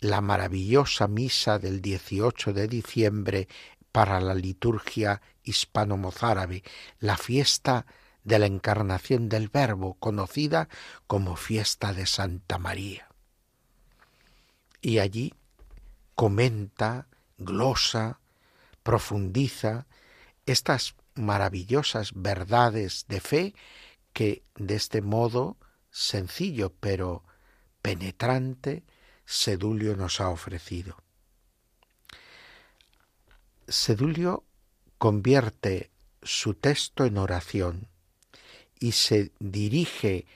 la 0.00 0.20
maravillosa 0.20 1.06
misa 1.06 1.58
del 1.58 1.80
18 1.80 2.52
de 2.52 2.68
diciembre 2.68 3.48
para 3.92 4.20
la 4.20 4.34
liturgia 4.34 5.22
hispano-mozárabe, 5.44 6.62
la 6.98 7.16
fiesta 7.16 7.86
de 8.24 8.38
la 8.38 8.46
encarnación 8.46 9.28
del 9.28 9.48
Verbo, 9.48 9.94
conocida 9.94 10.68
como 11.06 11.36
fiesta 11.36 11.92
de 11.92 12.06
Santa 12.06 12.58
María. 12.58 13.08
Y 14.80 14.98
allí 14.98 15.34
comenta, 16.14 17.06
glosa, 17.38 18.20
profundiza 18.82 19.86
estas 20.46 20.94
maravillosas 21.14 22.12
verdades 22.14 23.06
de 23.08 23.20
fe 23.20 23.54
que 24.12 24.44
de 24.56 24.76
este 24.76 25.00
modo 25.00 25.56
sencillo 25.90 26.72
pero 26.80 27.24
penetrante 27.82 28.84
Sedulio 29.24 29.96
nos 29.96 30.20
ha 30.20 30.28
ofrecido. 30.28 30.96
Sedulio 33.66 34.44
convierte 34.98 35.90
su 36.22 36.54
texto 36.54 37.04
en 37.04 37.18
oración 37.18 37.88
y 38.78 38.92
se 38.92 39.32
dirige 39.38 40.26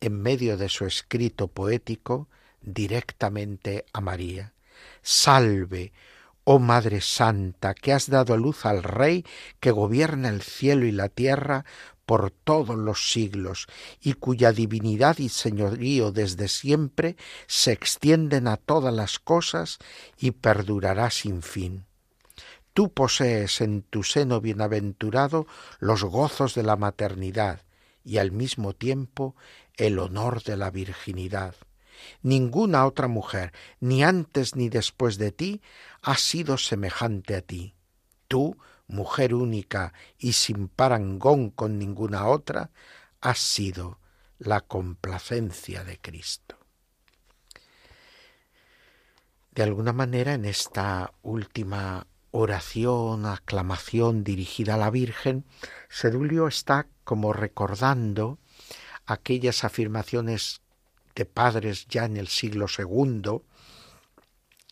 en 0.00 0.20
medio 0.20 0.56
de 0.56 0.68
su 0.68 0.84
escrito 0.84 1.48
poético 1.48 2.28
directamente 2.60 3.86
a 3.92 4.00
María. 4.00 4.52
Salve, 5.02 5.92
oh 6.44 6.58
Madre 6.58 7.00
Santa, 7.00 7.74
que 7.74 7.92
has 7.92 8.08
dado 8.08 8.34
a 8.34 8.36
luz 8.36 8.66
al 8.66 8.82
Rey 8.82 9.24
que 9.60 9.70
gobierna 9.70 10.28
el 10.28 10.42
cielo 10.42 10.86
y 10.86 10.92
la 10.92 11.08
tierra 11.08 11.64
por 12.06 12.30
todos 12.30 12.76
los 12.76 13.10
siglos, 13.10 13.66
y 14.00 14.12
cuya 14.14 14.52
divinidad 14.52 15.18
y 15.18 15.28
señorío 15.28 16.12
desde 16.12 16.46
siempre 16.46 17.16
se 17.48 17.72
extienden 17.72 18.46
a 18.46 18.56
todas 18.56 18.94
las 18.94 19.18
cosas 19.18 19.78
y 20.16 20.30
perdurará 20.30 21.10
sin 21.10 21.42
fin. 21.42 21.84
Tú 22.76 22.92
posees 22.92 23.62
en 23.62 23.80
tu 23.80 24.02
seno 24.02 24.42
bienaventurado 24.42 25.46
los 25.78 26.04
gozos 26.04 26.54
de 26.54 26.62
la 26.62 26.76
maternidad 26.76 27.62
y 28.04 28.18
al 28.18 28.32
mismo 28.32 28.74
tiempo 28.74 29.34
el 29.78 29.98
honor 29.98 30.42
de 30.42 30.58
la 30.58 30.70
virginidad. 30.70 31.54
Ninguna 32.20 32.84
otra 32.84 33.08
mujer, 33.08 33.54
ni 33.80 34.04
antes 34.04 34.56
ni 34.56 34.68
después 34.68 35.16
de 35.16 35.32
ti, 35.32 35.62
ha 36.02 36.18
sido 36.18 36.58
semejante 36.58 37.36
a 37.36 37.40
ti. 37.40 37.74
Tú, 38.28 38.58
mujer 38.88 39.32
única 39.32 39.94
y 40.18 40.34
sin 40.34 40.68
parangón 40.68 41.48
con 41.48 41.78
ninguna 41.78 42.26
otra, 42.26 42.72
has 43.22 43.38
sido 43.38 44.00
la 44.38 44.60
complacencia 44.60 45.82
de 45.82 45.98
Cristo. 45.98 46.58
De 49.52 49.62
alguna 49.62 49.94
manera, 49.94 50.34
en 50.34 50.44
esta 50.44 51.14
última 51.22 52.06
oración, 52.36 53.24
aclamación 53.26 54.22
dirigida 54.22 54.74
a 54.74 54.78
la 54.78 54.90
Virgen, 54.90 55.44
Sedulio 55.88 56.46
está 56.48 56.86
como 57.04 57.32
recordando 57.32 58.38
aquellas 59.06 59.64
afirmaciones 59.64 60.60
de 61.14 61.24
padres 61.24 61.86
ya 61.88 62.04
en 62.04 62.16
el 62.16 62.28
siglo 62.28 62.66
II 62.66 63.40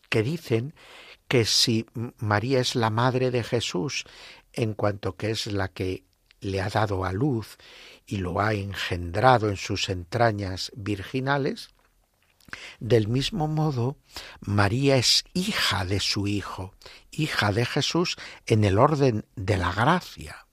que 0.09 0.21
dicen 0.21 0.73
que 1.27 1.45
si 1.45 1.87
María 2.19 2.59
es 2.59 2.75
la 2.75 2.91
madre 2.91 3.31
de 3.31 3.43
Jesús 3.43 4.05
en 4.53 4.73
cuanto 4.73 5.15
que 5.15 5.31
es 5.31 5.47
la 5.47 5.69
que 5.69 6.03
le 6.41 6.61
ha 6.61 6.69
dado 6.69 7.03
a 7.03 7.11
luz 7.11 7.57
y 8.05 8.17
lo 8.17 8.39
ha 8.39 8.53
engendrado 8.53 9.49
en 9.49 9.57
sus 9.57 9.89
entrañas 9.89 10.71
virginales, 10.75 11.69
del 12.79 13.07
mismo 13.07 13.47
modo, 13.47 13.97
María 14.39 14.97
es 14.97 15.23
hija 15.33 15.85
de 15.85 15.99
su 15.99 16.27
Hijo, 16.27 16.73
hija 17.11 17.51
de 17.51 17.65
Jesús 17.65 18.17
en 18.45 18.63
el 18.63 18.77
orden 18.77 19.25
de 19.35 19.57
la 19.57 19.71
gracia, 19.71 20.47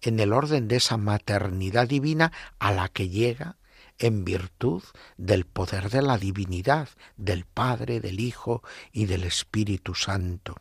en 0.00 0.20
el 0.20 0.32
orden 0.32 0.68
de 0.68 0.76
esa 0.76 0.96
maternidad 0.96 1.88
divina 1.88 2.32
a 2.58 2.72
la 2.72 2.88
que 2.88 3.08
llega 3.08 3.56
en 3.98 4.24
virtud 4.24 4.82
del 5.18 5.44
poder 5.44 5.90
de 5.90 6.00
la 6.00 6.16
divinidad, 6.16 6.88
del 7.16 7.44
Padre, 7.44 8.00
del 8.00 8.18
Hijo 8.18 8.62
y 8.92 9.04
del 9.04 9.24
Espíritu 9.24 9.94
Santo. 9.94 10.56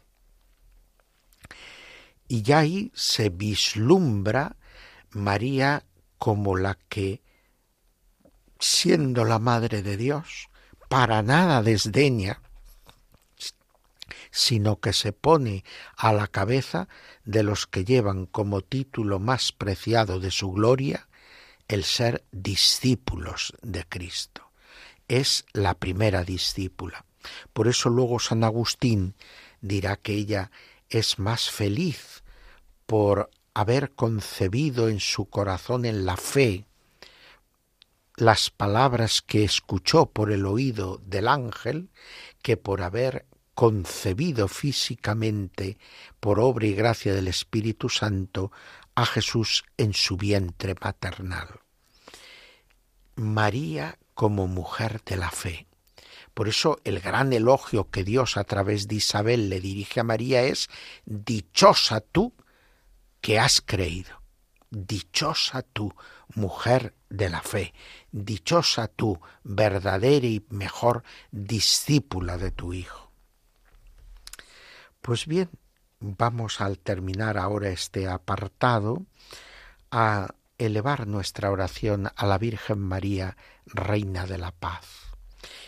Y 2.28 2.44
ya 2.44 2.60
ahí 2.60 2.92
se 2.94 3.30
vislumbra 3.30 4.58
María 5.12 5.86
como 6.18 6.58
la 6.58 6.78
que, 6.90 7.24
siendo 8.60 9.24
la 9.24 9.40
Madre 9.40 9.82
de 9.82 9.96
Dios, 9.96 10.49
para 10.90 11.22
nada 11.22 11.62
desdeña, 11.62 12.42
sino 14.32 14.80
que 14.80 14.92
se 14.92 15.14
pone 15.14 15.64
a 15.96 16.12
la 16.14 16.28
cabeza 16.28 16.90
de 17.24 17.44
los 17.44 17.68
que 17.68 17.86
llevan 17.86 18.26
como 18.26 18.62
título 18.62 19.20
más 19.20 19.52
preciado 19.52 20.20
de 20.20 20.32
su 20.32 20.52
gloria 20.52 21.08
el 21.68 21.84
ser 21.84 22.26
discípulos 22.32 23.54
de 23.62 23.86
Cristo. 23.88 24.52
Es 25.08 25.46
la 25.54 25.76
primera 25.76 26.24
discípula. 26.24 27.06
Por 27.54 27.68
eso 27.68 27.90
luego 27.90 28.20
San 28.20 28.44
Agustín 28.44 29.16
dirá 29.62 29.96
que 29.96 30.14
ella 30.14 30.52
es 30.90 31.20
más 31.20 31.50
feliz 31.50 32.24
por 32.88 33.30
haber 33.54 33.92
concebido 33.92 34.90
en 34.90 35.00
su 35.00 35.26
corazón 35.26 35.86
en 35.86 36.06
la 36.06 36.18
fe 36.18 36.66
las 38.20 38.50
palabras 38.50 39.22
que 39.22 39.46
escuchó 39.46 40.08
por 40.08 40.32
el 40.32 40.46
oído 40.46 41.02
del 41.06 41.28
ángel 41.28 41.90
que 42.42 42.58
por 42.58 42.82
haber 42.82 43.26
concebido 43.56 44.50
físicamente 44.50 45.78
por 46.20 46.42
obra 46.42 46.66
y 46.66 46.74
gracia 46.74 47.14
del 47.14 47.30
Espíritu 47.30 47.88
Santo 47.88 48.52
a 48.94 49.06
Jesús 49.06 49.64
en 49.78 49.94
su 49.94 50.18
vientre 50.18 50.76
maternal. 50.82 51.62
María 53.16 53.98
como 54.14 54.48
mujer 54.48 55.02
de 55.06 55.16
la 55.16 55.32
fe. 55.32 55.68
Por 56.34 56.50
eso 56.50 56.80
el 56.84 57.00
gran 57.00 57.32
elogio 57.32 57.90
que 57.90 58.04
Dios 58.04 58.36
a 58.36 58.44
través 58.44 58.90
de 58.90 58.96
Isabel 58.96 59.50
le 59.50 59.62
dirige 59.62 60.02
a 60.02 60.04
María 60.04 60.42
es, 60.44 60.70
Dichosa 61.06 62.02
tú 62.02 62.34
que 63.22 63.40
has 63.40 63.62
creído, 63.62 64.22
dichosa 64.70 65.62
tú, 65.62 65.94
mujer 66.36 66.94
de 67.10 67.30
la 67.30 67.42
fe, 67.42 67.74
dichosa 68.12 68.88
tú, 68.88 69.20
verdadera 69.44 70.28
y 70.28 70.46
mejor 70.50 71.04
discípula 71.32 72.38
de 72.38 72.52
tu 72.52 72.74
Hijo. 72.74 73.12
Pues 75.02 75.26
bien, 75.28 75.50
vamos 76.00 76.62
al 76.62 76.80
terminar 76.80 77.38
ahora 77.38 77.70
este 77.70 78.08
apartado 78.08 79.06
a 79.92 80.36
elevar 80.58 81.08
nuestra 81.08 81.52
oración 81.52 82.10
a 82.16 82.26
la 82.26 82.38
Virgen 82.38 82.80
María, 82.80 83.38
Reina 83.66 84.26
de 84.26 84.38
la 84.38 84.52
Paz. 84.52 85.16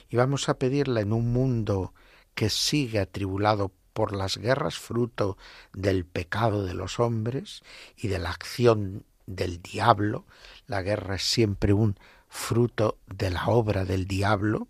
Y 0.10 0.18
vamos 0.18 0.50
a 0.50 0.56
pedirla 0.56 1.02
en 1.02 1.14
un 1.14 1.32
mundo 1.32 1.94
que 2.36 2.50
sigue 2.50 3.00
atribulado 3.00 3.72
por 3.94 4.14
las 4.16 4.38
guerras 4.38 4.76
fruto 4.78 5.38
del 5.74 6.06
pecado 6.06 6.66
de 6.66 6.74
los 6.74 7.00
hombres 7.00 7.62
y 7.96 8.08
de 8.10 8.20
la 8.20 8.30
acción 8.30 9.06
del 9.36 9.62
diablo, 9.62 10.26
la 10.68 10.82
guerra 10.82 11.16
es 11.16 11.24
siempre 11.24 11.74
un 11.74 11.98
fruto 12.30 12.98
de 13.08 13.30
la 13.30 13.48
obra 13.48 13.86
del 13.86 14.08
diablo, 14.08 14.68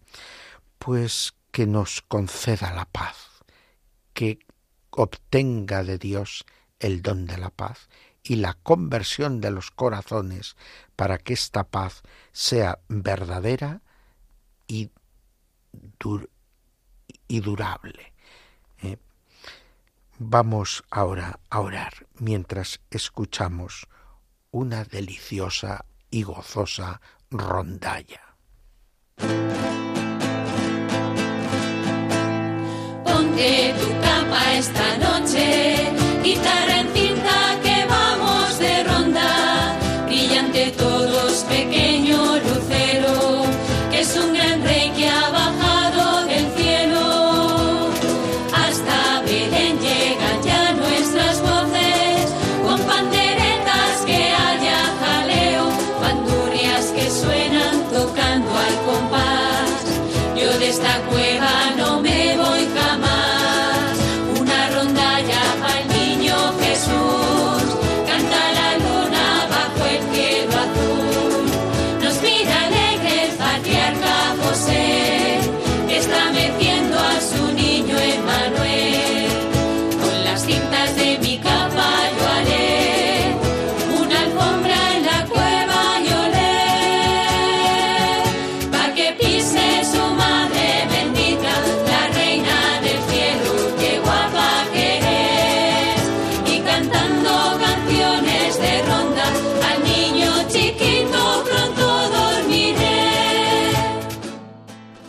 pues 0.79 1.33
que 1.51 1.67
nos 1.67 2.01
conceda 2.01 2.73
la 2.73 2.85
paz, 2.85 3.43
que 4.13 4.39
obtenga 4.89 5.83
de 5.83 5.97
Dios 5.97 6.45
el 6.79 7.01
don 7.01 7.25
de 7.25 7.37
la 7.37 7.49
paz 7.49 7.89
y 8.23 8.35
la 8.35 8.53
conversión 8.55 9.41
de 9.41 9.51
los 9.51 9.71
corazones 9.71 10.55
para 10.95 11.17
que 11.17 11.33
esta 11.33 11.63
paz 11.65 12.01
sea 12.31 12.79
verdadera 12.87 13.81
y, 14.67 14.91
y 17.27 17.39
durable. 17.39 18.11
Vamos 20.23 20.83
ahora 20.91 21.39
a 21.49 21.61
orar 21.61 22.05
mientras 22.19 22.79
escuchamos 22.91 23.87
una 24.51 24.83
deliciosa 24.83 25.85
y 26.09 26.23
gozosa 26.23 26.99
rondalla. 27.29 28.35
Ponte 33.03 33.73
tu 33.79 33.89
capa 34.01 34.53
esta 34.55 34.97
noche, 34.97 35.91
guitarra 36.23 36.79
en 36.81 36.87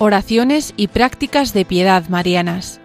Oraciones 0.05 0.75
y 0.77 0.89
prácticas 0.89 1.53
de 1.53 1.65
piedad 1.65 2.09
marianas. 2.09 2.81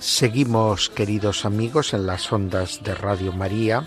Seguimos, 0.00 0.90
queridos 0.90 1.44
amigos, 1.44 1.94
en 1.94 2.06
las 2.08 2.32
ondas 2.32 2.82
de 2.82 2.96
Radio 2.96 3.32
María, 3.32 3.86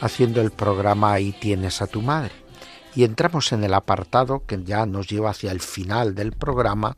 haciendo 0.00 0.40
el 0.40 0.52
programa 0.52 1.14
Ahí 1.14 1.32
tienes 1.32 1.82
a 1.82 1.88
tu 1.88 2.00
madre. 2.00 2.49
Y 2.94 3.04
entramos 3.04 3.52
en 3.52 3.64
el 3.64 3.74
apartado 3.74 4.44
que 4.46 4.62
ya 4.64 4.86
nos 4.86 5.08
lleva 5.08 5.30
hacia 5.30 5.52
el 5.52 5.60
final 5.60 6.14
del 6.14 6.32
programa, 6.32 6.96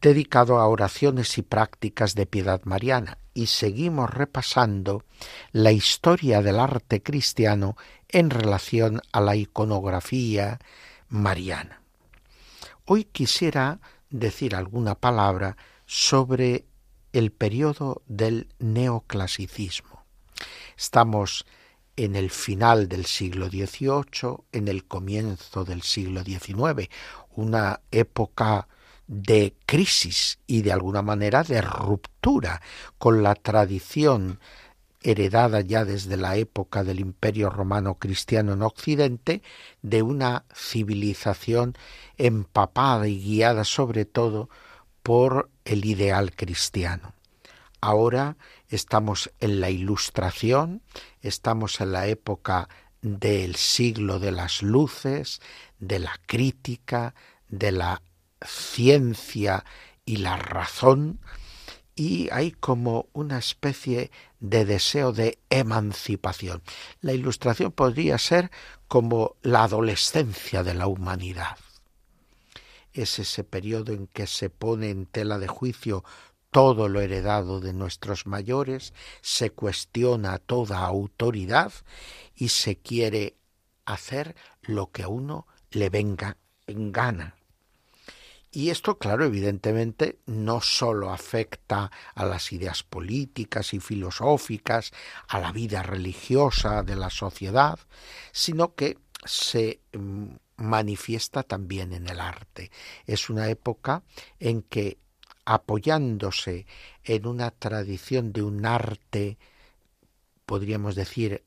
dedicado 0.00 0.58
a 0.58 0.66
oraciones 0.66 1.38
y 1.38 1.42
prácticas 1.42 2.14
de 2.14 2.26
piedad 2.26 2.62
mariana. 2.64 3.18
Y 3.32 3.46
seguimos 3.46 4.10
repasando 4.10 5.04
la 5.52 5.72
historia 5.72 6.42
del 6.42 6.58
arte 6.58 7.02
cristiano 7.02 7.76
en 8.08 8.30
relación 8.30 9.00
a 9.12 9.20
la 9.20 9.36
iconografía 9.36 10.58
mariana. 11.08 11.80
Hoy 12.86 13.04
quisiera 13.04 13.78
decir 14.10 14.56
alguna 14.56 14.96
palabra 14.96 15.56
sobre 15.86 16.64
el 17.12 17.30
periodo 17.30 18.02
del 18.06 18.48
neoclasicismo. 18.58 20.04
Estamos 20.76 21.46
en 21.96 22.16
el 22.16 22.30
final 22.30 22.88
del 22.88 23.06
siglo 23.06 23.48
XVIII, 23.48 24.44
en 24.52 24.68
el 24.68 24.84
comienzo 24.84 25.64
del 25.64 25.82
siglo 25.82 26.22
XIX, 26.22 26.88
una 27.34 27.80
época 27.90 28.68
de 29.06 29.54
crisis 29.66 30.38
y 30.46 30.62
de 30.62 30.72
alguna 30.72 31.02
manera 31.02 31.42
de 31.42 31.60
ruptura 31.60 32.62
con 32.98 33.22
la 33.22 33.34
tradición 33.34 34.38
heredada 35.02 35.62
ya 35.62 35.84
desde 35.84 36.16
la 36.16 36.36
época 36.36 36.84
del 36.84 37.00
Imperio 37.00 37.50
Romano 37.50 37.94
Cristiano 37.94 38.52
en 38.52 38.62
Occidente, 38.62 39.42
de 39.82 40.02
una 40.02 40.44
civilización 40.54 41.74
empapada 42.18 43.08
y 43.08 43.18
guiada 43.20 43.64
sobre 43.64 44.04
todo 44.04 44.50
por 45.02 45.50
el 45.64 45.84
ideal 45.86 46.34
cristiano. 46.34 47.14
Ahora 47.80 48.36
estamos 48.70 49.30
en 49.40 49.60
la 49.60 49.68
Ilustración, 49.70 50.82
estamos 51.20 51.80
en 51.80 51.92
la 51.92 52.06
época 52.06 52.68
del 53.02 53.56
siglo 53.56 54.18
de 54.18 54.32
las 54.32 54.62
luces, 54.62 55.40
de 55.78 55.98
la 55.98 56.18
crítica, 56.26 57.14
de 57.48 57.72
la 57.72 58.02
ciencia 58.42 59.64
y 60.04 60.16
la 60.16 60.36
razón, 60.36 61.20
y 61.94 62.28
hay 62.32 62.52
como 62.52 63.08
una 63.12 63.38
especie 63.38 64.10
de 64.38 64.64
deseo 64.64 65.12
de 65.12 65.38
emancipación. 65.50 66.62
La 67.00 67.12
ilustración 67.12 67.72
podría 67.72 68.16
ser 68.16 68.50
como 68.88 69.36
la 69.42 69.64
adolescencia 69.64 70.62
de 70.62 70.74
la 70.74 70.86
humanidad. 70.86 71.58
Es 72.92 73.18
ese 73.18 73.44
periodo 73.44 73.92
en 73.92 74.06
que 74.06 74.26
se 74.26 74.50
pone 74.50 74.90
en 74.90 75.06
tela 75.06 75.38
de 75.38 75.46
juicio 75.46 76.04
todo 76.50 76.88
lo 76.88 77.00
heredado 77.00 77.60
de 77.60 77.72
nuestros 77.72 78.26
mayores, 78.26 78.92
se 79.20 79.50
cuestiona 79.50 80.38
toda 80.38 80.80
autoridad 80.80 81.72
y 82.34 82.48
se 82.48 82.76
quiere 82.76 83.36
hacer 83.84 84.34
lo 84.62 84.90
que 84.90 85.04
a 85.04 85.08
uno 85.08 85.46
le 85.70 85.90
venga 85.90 86.36
en 86.66 86.92
gana. 86.92 87.36
Y 88.52 88.70
esto, 88.70 88.98
claro, 88.98 89.24
evidentemente 89.24 90.18
no 90.26 90.60
sólo 90.60 91.12
afecta 91.12 91.92
a 92.14 92.24
las 92.24 92.52
ideas 92.52 92.82
políticas 92.82 93.72
y 93.74 93.78
filosóficas, 93.78 94.90
a 95.28 95.38
la 95.38 95.52
vida 95.52 95.84
religiosa 95.84 96.82
de 96.82 96.96
la 96.96 97.10
sociedad, 97.10 97.78
sino 98.32 98.74
que 98.74 98.98
se 99.24 99.80
mm, 99.92 100.30
manifiesta 100.56 101.44
también 101.44 101.92
en 101.92 102.08
el 102.08 102.18
arte. 102.18 102.72
Es 103.06 103.30
una 103.30 103.48
época 103.48 104.02
en 104.40 104.62
que 104.62 104.98
apoyándose 105.50 106.64
en 107.02 107.26
una 107.26 107.50
tradición 107.50 108.32
de 108.32 108.44
un 108.44 108.64
arte, 108.64 109.36
podríamos 110.46 110.94
decir, 110.94 111.42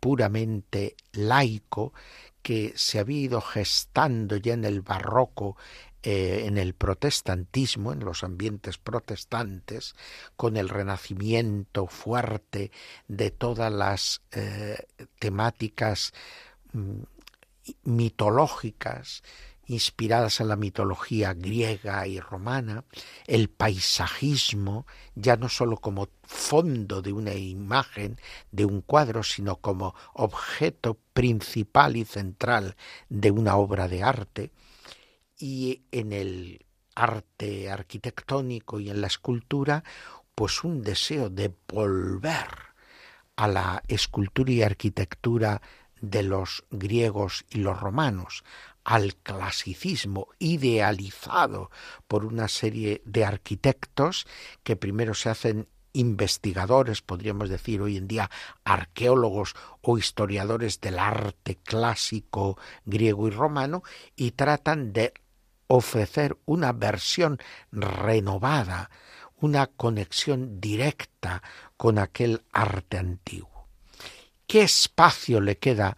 puramente 0.00 0.96
laico, 1.12 1.92
que 2.42 2.72
se 2.74 2.98
había 2.98 3.20
ido 3.20 3.40
gestando 3.40 4.36
ya 4.38 4.54
en 4.54 4.64
el 4.64 4.80
barroco, 4.80 5.56
eh, 6.02 6.46
en 6.46 6.58
el 6.58 6.74
protestantismo, 6.74 7.92
en 7.92 8.00
los 8.00 8.24
ambientes 8.24 8.76
protestantes, 8.76 9.94
con 10.34 10.56
el 10.56 10.68
renacimiento 10.68 11.86
fuerte 11.86 12.72
de 13.06 13.30
todas 13.30 13.72
las 13.72 14.20
eh, 14.32 14.84
temáticas 15.20 16.12
mm, 16.72 17.02
mitológicas, 17.84 19.22
inspiradas 19.72 20.40
en 20.40 20.48
la 20.48 20.56
mitología 20.56 21.34
griega 21.34 22.06
y 22.06 22.20
romana, 22.20 22.84
el 23.26 23.48
paisajismo, 23.48 24.86
ya 25.14 25.36
no 25.36 25.48
sólo 25.48 25.76
como 25.78 26.08
fondo 26.22 27.02
de 27.02 27.12
una 27.12 27.34
imagen, 27.34 28.20
de 28.50 28.64
un 28.64 28.82
cuadro, 28.82 29.22
sino 29.22 29.56
como 29.56 29.94
objeto 30.14 30.98
principal 31.12 31.96
y 31.96 32.04
central 32.04 32.76
de 33.08 33.30
una 33.30 33.56
obra 33.56 33.88
de 33.88 34.02
arte, 34.02 34.52
y 35.38 35.82
en 35.90 36.12
el 36.12 36.66
arte 36.94 37.70
arquitectónico 37.70 38.78
y 38.78 38.90
en 38.90 39.00
la 39.00 39.06
escultura, 39.06 39.82
pues 40.34 40.64
un 40.64 40.82
deseo 40.82 41.30
de 41.30 41.54
volver 41.68 42.48
a 43.36 43.48
la 43.48 43.82
escultura 43.88 44.52
y 44.52 44.62
arquitectura 44.62 45.60
de 46.00 46.22
los 46.22 46.64
griegos 46.70 47.44
y 47.50 47.58
los 47.58 47.80
romanos, 47.80 48.44
al 48.84 49.16
clasicismo 49.16 50.28
idealizado 50.38 51.70
por 52.08 52.24
una 52.24 52.48
serie 52.48 53.02
de 53.04 53.24
arquitectos 53.24 54.26
que 54.62 54.76
primero 54.76 55.14
se 55.14 55.30
hacen 55.30 55.68
investigadores, 55.92 57.02
podríamos 57.02 57.48
decir 57.48 57.82
hoy 57.82 57.96
en 57.96 58.08
día 58.08 58.30
arqueólogos 58.64 59.54
o 59.82 59.98
historiadores 59.98 60.80
del 60.80 60.98
arte 60.98 61.56
clásico 61.56 62.58
griego 62.84 63.28
y 63.28 63.30
romano, 63.30 63.82
y 64.16 64.32
tratan 64.32 64.92
de 64.92 65.12
ofrecer 65.66 66.38
una 66.44 66.72
versión 66.72 67.38
renovada, 67.70 68.90
una 69.36 69.66
conexión 69.66 70.60
directa 70.60 71.42
con 71.76 71.98
aquel 71.98 72.44
arte 72.52 72.98
antiguo. 72.98 73.68
¿Qué 74.46 74.62
espacio 74.62 75.40
le 75.40 75.58
queda 75.58 75.96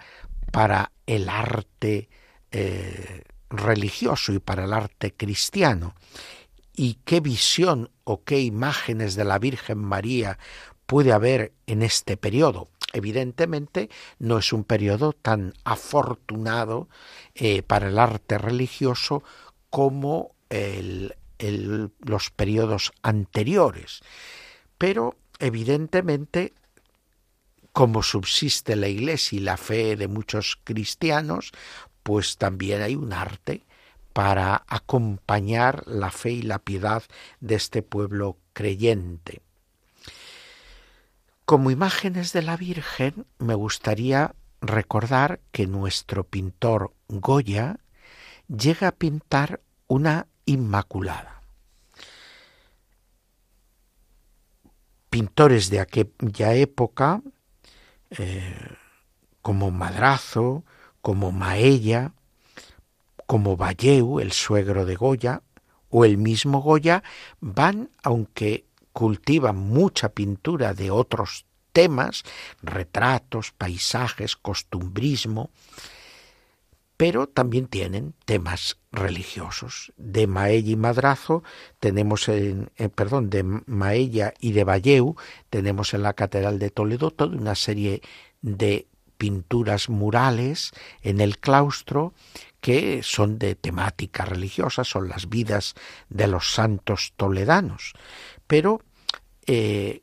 para 0.52 0.92
el 1.06 1.28
arte 1.28 2.08
eh, 2.56 3.24
religioso 3.50 4.32
y 4.32 4.38
para 4.38 4.64
el 4.64 4.72
arte 4.72 5.12
cristiano? 5.12 5.94
¿Y 6.76 6.98
qué 7.04 7.20
visión 7.20 7.90
o 8.04 8.22
qué 8.22 8.40
imágenes 8.40 9.16
de 9.16 9.24
la 9.24 9.38
Virgen 9.38 9.78
María 9.78 10.38
puede 10.86 11.12
haber 11.12 11.52
en 11.66 11.82
este 11.82 12.16
periodo? 12.16 12.68
Evidentemente 12.92 13.90
no 14.20 14.38
es 14.38 14.52
un 14.52 14.62
periodo 14.62 15.12
tan 15.12 15.54
afortunado 15.64 16.88
eh, 17.34 17.62
para 17.62 17.88
el 17.88 17.98
arte 17.98 18.38
religioso 18.38 19.24
como 19.68 20.36
el, 20.48 21.16
los 21.98 22.30
periodos 22.30 22.92
anteriores. 23.02 24.00
Pero 24.78 25.16
evidentemente, 25.40 26.52
como 27.72 28.04
subsiste 28.04 28.76
la 28.76 28.88
Iglesia 28.88 29.36
y 29.36 29.40
la 29.40 29.56
fe 29.56 29.96
de 29.96 30.06
muchos 30.06 30.58
cristianos, 30.62 31.50
pues 32.04 32.36
también 32.36 32.82
hay 32.82 32.94
un 32.94 33.12
arte 33.12 33.64
para 34.12 34.62
acompañar 34.68 35.82
la 35.88 36.12
fe 36.12 36.30
y 36.30 36.42
la 36.42 36.60
piedad 36.60 37.02
de 37.40 37.56
este 37.56 37.82
pueblo 37.82 38.38
creyente. 38.52 39.42
Como 41.44 41.72
imágenes 41.72 42.32
de 42.32 42.42
la 42.42 42.56
Virgen, 42.56 43.26
me 43.38 43.54
gustaría 43.54 44.34
recordar 44.60 45.40
que 45.50 45.66
nuestro 45.66 46.24
pintor 46.24 46.94
Goya 47.08 47.80
llega 48.46 48.88
a 48.88 48.92
pintar 48.92 49.60
una 49.88 50.28
Inmaculada. 50.46 51.40
Pintores 55.08 55.70
de 55.70 55.80
aquella 55.80 56.54
época, 56.54 57.22
eh, 58.10 58.76
como 59.40 59.70
Madrazo, 59.70 60.64
como 61.04 61.32
Maella, 61.32 62.14
como 63.26 63.58
Valleu, 63.58 64.20
el 64.20 64.32
suegro 64.32 64.86
de 64.86 64.94
Goya, 64.94 65.42
o 65.90 66.06
el 66.06 66.16
mismo 66.16 66.62
Goya, 66.62 67.02
van, 67.40 67.90
aunque 68.02 68.64
cultivan 68.94 69.54
mucha 69.54 70.08
pintura 70.08 70.72
de 70.72 70.90
otros 70.90 71.44
temas, 71.74 72.22
retratos, 72.62 73.52
paisajes, 73.52 74.34
costumbrismo, 74.34 75.50
pero 76.96 77.26
también 77.26 77.66
tienen 77.66 78.14
temas 78.24 78.78
religiosos. 78.90 79.92
De 79.98 80.26
Maella 80.26 80.70
y 80.70 80.76
Madrazo 80.76 81.42
tenemos 81.80 82.30
en, 82.30 82.70
eh, 82.76 82.88
perdón, 82.88 83.28
de 83.28 83.42
Maella 83.42 84.32
y 84.40 84.52
de 84.52 84.64
Valleu 84.64 85.16
tenemos 85.50 85.92
en 85.92 86.02
la 86.02 86.14
Catedral 86.14 86.58
de 86.58 86.70
Toledo 86.70 87.10
toda 87.10 87.36
una 87.36 87.56
serie 87.56 88.00
de 88.40 88.88
pinturas 89.24 89.88
murales 89.88 90.72
en 91.00 91.22
el 91.22 91.38
claustro 91.38 92.12
que 92.60 93.02
son 93.02 93.38
de 93.38 93.54
temática 93.54 94.26
religiosa, 94.26 94.84
son 94.84 95.08
las 95.08 95.30
vidas 95.30 95.74
de 96.10 96.26
los 96.26 96.52
santos 96.52 97.14
toledanos. 97.16 97.94
Pero 98.46 98.82
eh, 99.46 100.02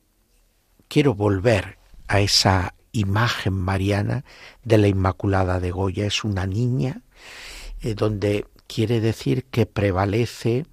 quiero 0.87 1.13
volver 1.13 1.77
a 2.07 2.19
esa 2.19 2.73
imagen 2.93 3.53
mariana 3.53 4.25
de 4.63 4.79
la 4.79 4.87
Inmaculada 4.87 5.59
de 5.59 5.69
Goya. 5.69 6.07
Es 6.07 6.23
una 6.23 6.47
niña 6.47 7.03
eh, 7.81 7.93
donde 7.93 8.47
quiere 8.65 9.01
decir 9.01 9.45
que 9.45 9.67
prevalece 9.67 10.65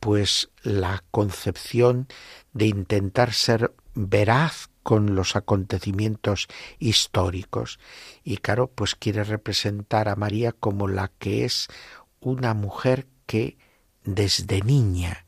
pues 0.00 0.50
la 0.62 1.02
concepción 1.10 2.08
de 2.52 2.66
intentar 2.66 3.32
ser 3.32 3.72
veraz 3.94 4.69
con 4.82 5.14
los 5.14 5.36
acontecimientos 5.36 6.48
históricos 6.78 7.78
y 8.24 8.38
claro 8.38 8.68
pues 8.68 8.94
quiere 8.94 9.24
representar 9.24 10.08
a 10.08 10.16
María 10.16 10.52
como 10.52 10.88
la 10.88 11.10
que 11.18 11.44
es 11.44 11.68
una 12.20 12.54
mujer 12.54 13.06
que 13.26 13.58
desde 14.04 14.62
niña 14.62 15.26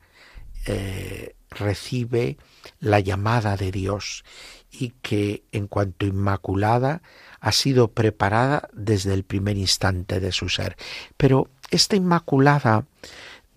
eh, 0.66 1.34
recibe 1.50 2.38
la 2.80 3.00
llamada 3.00 3.56
de 3.56 3.70
Dios 3.70 4.24
y 4.70 4.90
que 5.02 5.44
en 5.52 5.66
cuanto 5.66 6.06
inmaculada 6.06 7.02
ha 7.40 7.52
sido 7.52 7.88
preparada 7.92 8.68
desde 8.72 9.12
el 9.12 9.24
primer 9.24 9.56
instante 9.56 10.20
de 10.20 10.32
su 10.32 10.48
ser. 10.48 10.76
Pero 11.16 11.50
esta 11.70 11.96
inmaculada 11.96 12.86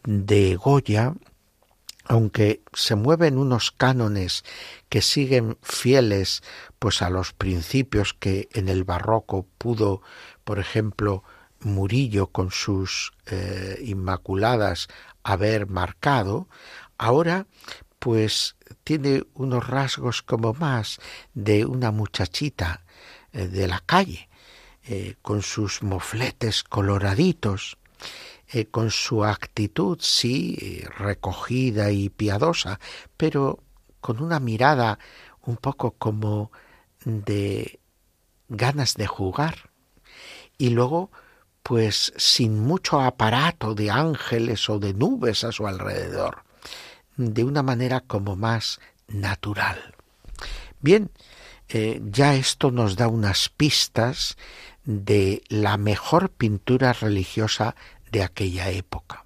de 0.03 0.55
Goya, 0.55 1.13
aunque 2.05 2.61
se 2.73 2.95
mueven 2.95 3.37
unos 3.37 3.71
cánones 3.71 4.43
que 4.89 5.01
siguen 5.01 5.57
fieles 5.61 6.43
pues 6.79 7.01
a 7.01 7.09
los 7.09 7.33
principios 7.33 8.13
que 8.13 8.47
en 8.53 8.69
el 8.69 8.83
barroco 8.83 9.47
pudo, 9.57 10.01
por 10.43 10.59
ejemplo, 10.59 11.23
Murillo 11.61 12.27
con 12.27 12.51
sus 12.51 13.13
eh, 13.25 13.79
inmaculadas 13.83 14.87
haber 15.23 15.67
marcado, 15.67 16.47
ahora 16.97 17.47
pues 17.97 18.55
tiene 18.83 19.23
unos 19.33 19.67
rasgos 19.67 20.21
como 20.21 20.53
más 20.53 20.99
de 21.33 21.65
una 21.65 21.89
muchachita 21.89 22.85
eh, 23.33 23.47
de 23.47 23.67
la 23.67 23.79
calle, 23.79 24.29
eh, 24.83 25.15
con 25.23 25.41
sus 25.41 25.81
mofletes 25.81 26.63
coloraditos, 26.63 27.79
eh, 28.51 28.65
con 28.65 28.91
su 28.91 29.23
actitud, 29.23 29.97
sí, 30.01 30.83
recogida 30.97 31.91
y 31.91 32.09
piadosa, 32.09 32.79
pero 33.17 33.59
con 34.01 34.21
una 34.21 34.39
mirada 34.39 34.99
un 35.41 35.57
poco 35.57 35.91
como 35.91 36.51
de 37.05 37.79
ganas 38.49 38.95
de 38.95 39.07
jugar. 39.07 39.69
Y 40.57 40.69
luego, 40.69 41.11
pues 41.63 42.13
sin 42.17 42.59
mucho 42.59 43.01
aparato 43.01 43.73
de 43.73 43.89
ángeles 43.89 44.69
o 44.69 44.79
de 44.79 44.93
nubes 44.93 45.43
a 45.43 45.51
su 45.51 45.67
alrededor, 45.67 46.43
de 47.17 47.43
una 47.43 47.63
manera 47.63 48.01
como 48.01 48.35
más 48.35 48.79
natural. 49.07 49.95
Bien, 50.81 51.11
eh, 51.69 52.01
ya 52.05 52.35
esto 52.35 52.69
nos 52.71 52.95
da 52.95 53.07
unas 53.07 53.49
pistas 53.49 54.37
de 54.83 55.41
la 55.47 55.77
mejor 55.77 56.29
pintura 56.29 56.93
religiosa 56.93 57.75
de 58.11 58.23
aquella 58.23 58.69
época. 58.69 59.25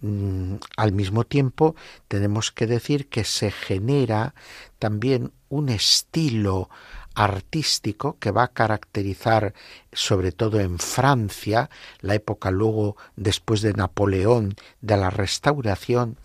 Mm, 0.00 0.56
al 0.76 0.92
mismo 0.92 1.24
tiempo, 1.24 1.76
tenemos 2.08 2.50
que 2.50 2.66
decir 2.66 3.08
que 3.08 3.24
se 3.24 3.50
genera 3.52 4.34
también 4.78 5.32
un 5.48 5.68
estilo 5.68 6.68
artístico 7.14 8.16
que 8.18 8.30
va 8.30 8.44
a 8.44 8.52
caracterizar 8.52 9.54
sobre 9.92 10.32
todo 10.32 10.60
en 10.60 10.78
Francia, 10.78 11.70
la 12.00 12.14
época 12.14 12.50
luego 12.50 12.96
después 13.16 13.60
de 13.62 13.74
Napoleón, 13.74 14.56
de 14.80 14.96
la 14.96 15.10
restauración, 15.10 16.16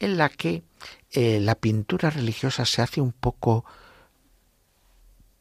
en 0.00 0.16
la 0.16 0.28
que 0.28 0.62
eh, 1.10 1.40
la 1.40 1.54
pintura 1.54 2.10
religiosa 2.10 2.64
se 2.64 2.82
hace 2.82 3.00
un 3.00 3.12
poco, 3.12 3.64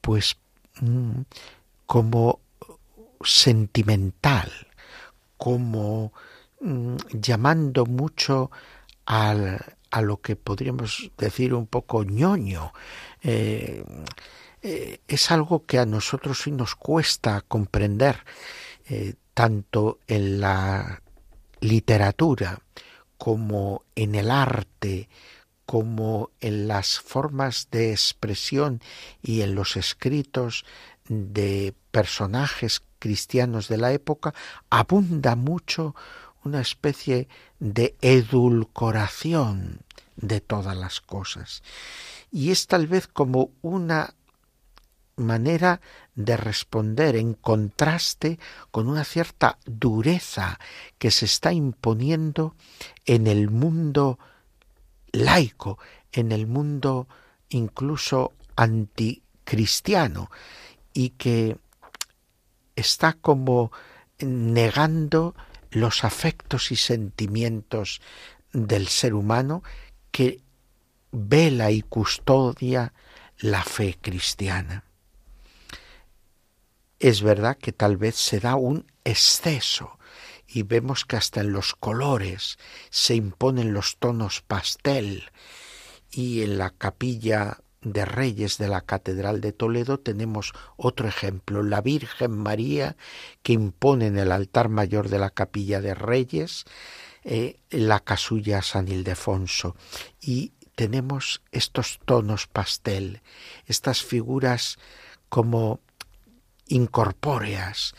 pues, 0.01 0.37
mm, 0.81 1.21
como 1.85 2.39
sentimental, 3.23 4.66
como 5.37 6.13
mm, 6.61 6.95
llamando 7.13 7.85
mucho 7.85 8.51
al, 9.05 9.63
a 9.91 10.01
lo 10.01 10.21
que 10.21 10.35
podríamos 10.35 11.11
decir 11.17 11.53
un 11.53 11.67
poco 11.67 12.03
ñoño. 12.03 12.73
Eh, 13.21 13.83
eh, 14.61 14.99
es 15.07 15.31
algo 15.31 15.65
que 15.65 15.79
a 15.79 15.85
nosotros 15.85 16.41
sí 16.41 16.51
nos 16.51 16.75
cuesta 16.75 17.41
comprender, 17.47 18.23
tanto 19.33 19.99
en 20.07 20.39
la 20.39 21.01
literatura 21.59 22.59
como 23.17 23.83
en 23.95 24.15
el 24.15 24.31
arte, 24.31 25.09
como 25.65 26.31
en 26.39 26.67
las 26.67 26.99
formas 26.99 27.67
de 27.71 27.91
expresión 27.91 28.81
y 29.21 29.41
en 29.41 29.55
los 29.55 29.75
escritos 29.75 30.65
de 31.09 31.73
personajes 31.91 32.81
cristianos 32.99 33.67
de 33.67 33.77
la 33.77 33.91
época, 33.91 34.33
abunda 34.69 35.35
mucho 35.35 35.95
una 36.43 36.61
especie 36.61 37.27
de 37.59 37.95
edulcoración 38.01 39.81
de 40.15 40.41
todas 40.41 40.75
las 40.75 41.01
cosas. 41.01 41.63
Y 42.31 42.51
es 42.51 42.67
tal 42.67 42.87
vez 42.87 43.07
como 43.07 43.51
una 43.61 44.13
manera 45.17 45.81
de 46.15 46.37
responder 46.37 47.15
en 47.15 47.33
contraste 47.33 48.39
con 48.71 48.87
una 48.87 49.03
cierta 49.03 49.57
dureza 49.65 50.59
que 50.97 51.11
se 51.11 51.25
está 51.25 51.53
imponiendo 51.53 52.55
en 53.05 53.27
el 53.27 53.49
mundo 53.49 54.19
laico, 55.11 55.79
en 56.11 56.31
el 56.31 56.47
mundo 56.47 57.07
incluso 57.49 58.33
anticristiano 58.55 60.29
y 60.93 61.11
que 61.11 61.57
está 62.77 63.13
como 63.13 63.71
negando 64.19 65.35
los 65.71 66.03
afectos 66.03 66.71
y 66.71 66.77
sentimientos 66.77 68.01
del 68.53 68.87
ser 68.87 69.13
humano 69.13 69.63
que 70.11 70.41
vela 71.11 71.71
y 71.71 71.81
custodia 71.81 72.93
la 73.39 73.63
fe 73.63 73.97
cristiana. 74.01 74.85
Es 76.99 77.21
verdad 77.21 77.57
que 77.57 77.73
tal 77.73 77.97
vez 77.97 78.15
se 78.15 78.39
da 78.39 78.55
un 78.55 78.91
exceso 79.03 79.99
y 80.47 80.63
vemos 80.63 81.05
que 81.05 81.17
hasta 81.17 81.41
en 81.41 81.51
los 81.51 81.75
colores 81.75 82.57
se 82.89 83.15
imponen 83.15 83.73
los 83.73 83.97
tonos 83.97 84.41
pastel 84.41 85.29
y 86.09 86.41
en 86.41 86.57
la 86.57 86.71
capilla 86.71 87.59
de 87.81 88.05
Reyes 88.05 88.57
de 88.57 88.67
la 88.67 88.81
Catedral 88.81 89.41
de 89.41 89.51
Toledo 89.53 89.99
tenemos 89.99 90.53
otro 90.75 91.07
ejemplo, 91.07 91.63
la 91.63 91.81
Virgen 91.81 92.31
María 92.31 92.97
que 93.43 93.53
impone 93.53 94.07
en 94.07 94.17
el 94.17 94.31
altar 94.31 94.69
mayor 94.69 95.09
de 95.09 95.19
la 95.19 95.29
capilla 95.29 95.81
de 95.81 95.93
Reyes 95.93 96.65
eh, 97.23 97.59
la 97.69 97.99
casulla 97.99 98.61
San 98.61 98.87
Ildefonso 98.87 99.75
y 100.21 100.53
tenemos 100.75 101.41
estos 101.51 101.99
tonos 102.05 102.47
pastel, 102.47 103.21
estas 103.65 104.03
figuras 104.03 104.77
como 105.29 105.79
incorpóreas, 106.67 107.95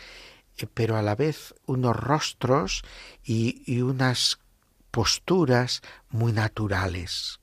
eh, 0.57 0.67
pero 0.73 0.97
a 0.97 1.03
la 1.03 1.15
vez 1.15 1.55
unos 1.67 1.97
rostros 1.97 2.83
y 3.23 3.81
unas 3.81 4.39
posturas 4.91 5.83
muy 6.11 6.33
naturales. 6.33 7.39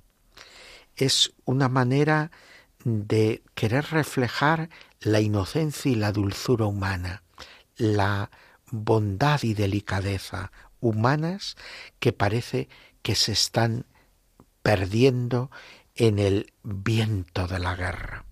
Es 0.95 1.33
una 1.45 1.69
manera 1.69 2.31
de 2.83 3.43
querer 3.55 3.85
reflejar 3.91 4.69
la 4.99 5.19
inocencia 5.19 5.91
y 5.91 5.95
la 5.95 6.11
dulzura 6.11 6.65
humana, 6.65 7.23
la 7.77 8.29
bondad 8.71 9.43
y 9.43 9.53
delicadeza 9.53 10.51
humanas 10.79 11.55
que 11.99 12.13
parece 12.13 12.69
que 13.01 13.15
se 13.15 13.31
están 13.31 13.85
perdiendo 14.61 15.51
en 15.95 16.19
el 16.19 16.53
viento 16.63 17.47
de 17.47 17.59
la 17.59 17.75
guerra. 17.75 18.25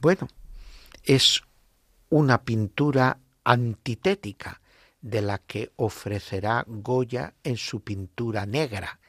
Bueno, 0.00 0.28
es 1.02 1.42
una 2.10 2.42
pintura 2.42 3.18
antitética 3.44 4.60
de 5.00 5.22
la 5.22 5.38
que 5.38 5.72
ofrecerá 5.76 6.64
Goya 6.66 7.34
en 7.44 7.56
su 7.56 7.82
pintura 7.82 8.46
negra 8.46 9.00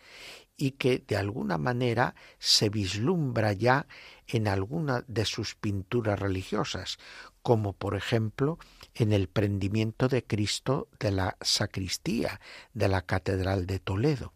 y 0.58 0.72
que 0.72 1.00
de 1.00 1.18
alguna 1.18 1.58
manera 1.58 2.16
se 2.40 2.70
vislumbra 2.70 3.54
ya 3.54 3.88
en 4.28 4.48
alguna 4.48 5.04
de 5.08 5.26
sus 5.26 5.56
pinturas 5.56 6.20
religiosas, 6.20 6.98
como 7.42 7.74
por 7.74 7.96
ejemplo 7.96 8.58
en 8.94 9.12
el 9.14 9.28
prendimiento 9.28 10.08
de 10.08 10.24
Cristo 10.24 10.88
de 11.00 11.12
la 11.12 11.38
sacristía 11.42 12.40
de 12.74 12.88
la 12.88 13.02
Catedral 13.02 13.66
de 13.66 13.80
Toledo, 13.80 14.34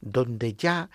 donde 0.00 0.54
ya 0.54 0.90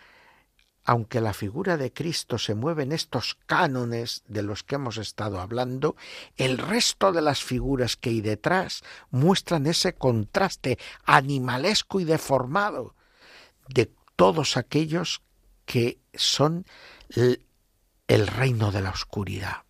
aunque 0.86 1.22
la 1.22 1.34
figura 1.34 1.78
de 1.78 1.94
Cristo 1.94 2.38
se 2.38 2.56
mueve 2.56 2.84
en 2.84 2.92
estos 2.92 3.38
cánones 3.46 4.24
de 4.28 4.44
los 4.44 4.64
que 4.64 4.76
hemos 4.76 4.98
estado 4.98 5.40
hablando, 5.40 5.96
el 6.36 6.58
resto 6.58 7.14
de 7.14 7.22
las 7.22 7.42
figuras 7.42 7.96
que 7.96 8.10
hay 8.10 8.22
detrás 8.22 8.84
muestran 9.10 9.66
ese 9.66 9.96
contraste 9.96 10.78
animalesco 11.06 12.02
y 12.02 12.04
deformado 12.04 12.96
de 13.70 13.90
todos 14.16 14.58
aquellos 14.58 15.22
que 15.66 16.00
son 16.14 16.66
el 17.10 18.28
reino 18.28 18.72
de 18.72 18.82
la 18.82 18.92
oscuridad, 18.92 19.64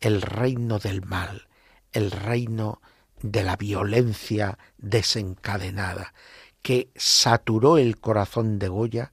el 0.00 0.22
reino 0.22 0.78
del 0.78 1.04
mal, 1.04 1.48
el 1.92 2.10
reino 2.10 2.80
de 3.22 3.42
la 3.42 3.56
violencia 3.56 4.58
desencadenada, 4.76 6.14
que 6.62 6.90
saturó 6.96 7.78
el 7.78 7.98
corazón 7.98 8.58
de 8.58 8.68
Goya 8.68 9.12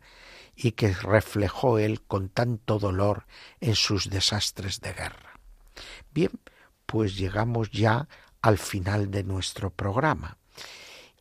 y 0.55 0.71
que 0.71 0.93
reflejó 0.93 1.79
él 1.79 2.01
con 2.01 2.29
tanto 2.29 2.79
dolor 2.79 3.25
en 3.59 3.75
sus 3.75 4.09
desastres 4.09 4.81
de 4.81 4.93
guerra. 4.93 5.39
Bien, 6.11 6.31
pues 6.85 7.17
llegamos 7.17 7.71
ya 7.71 8.07
al 8.41 8.57
final 8.57 9.11
de 9.11 9.23
nuestro 9.23 9.69
programa. 9.69 10.37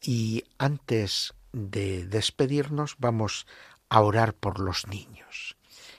Y 0.01 0.45
antes 0.59 1.35
de 1.55 2.05
despedirnos 2.07 2.97
vamos 2.99 3.47
a 3.89 4.01
orar 4.01 4.35
por 4.35 4.59
los 4.59 4.89
niños. 4.89 5.57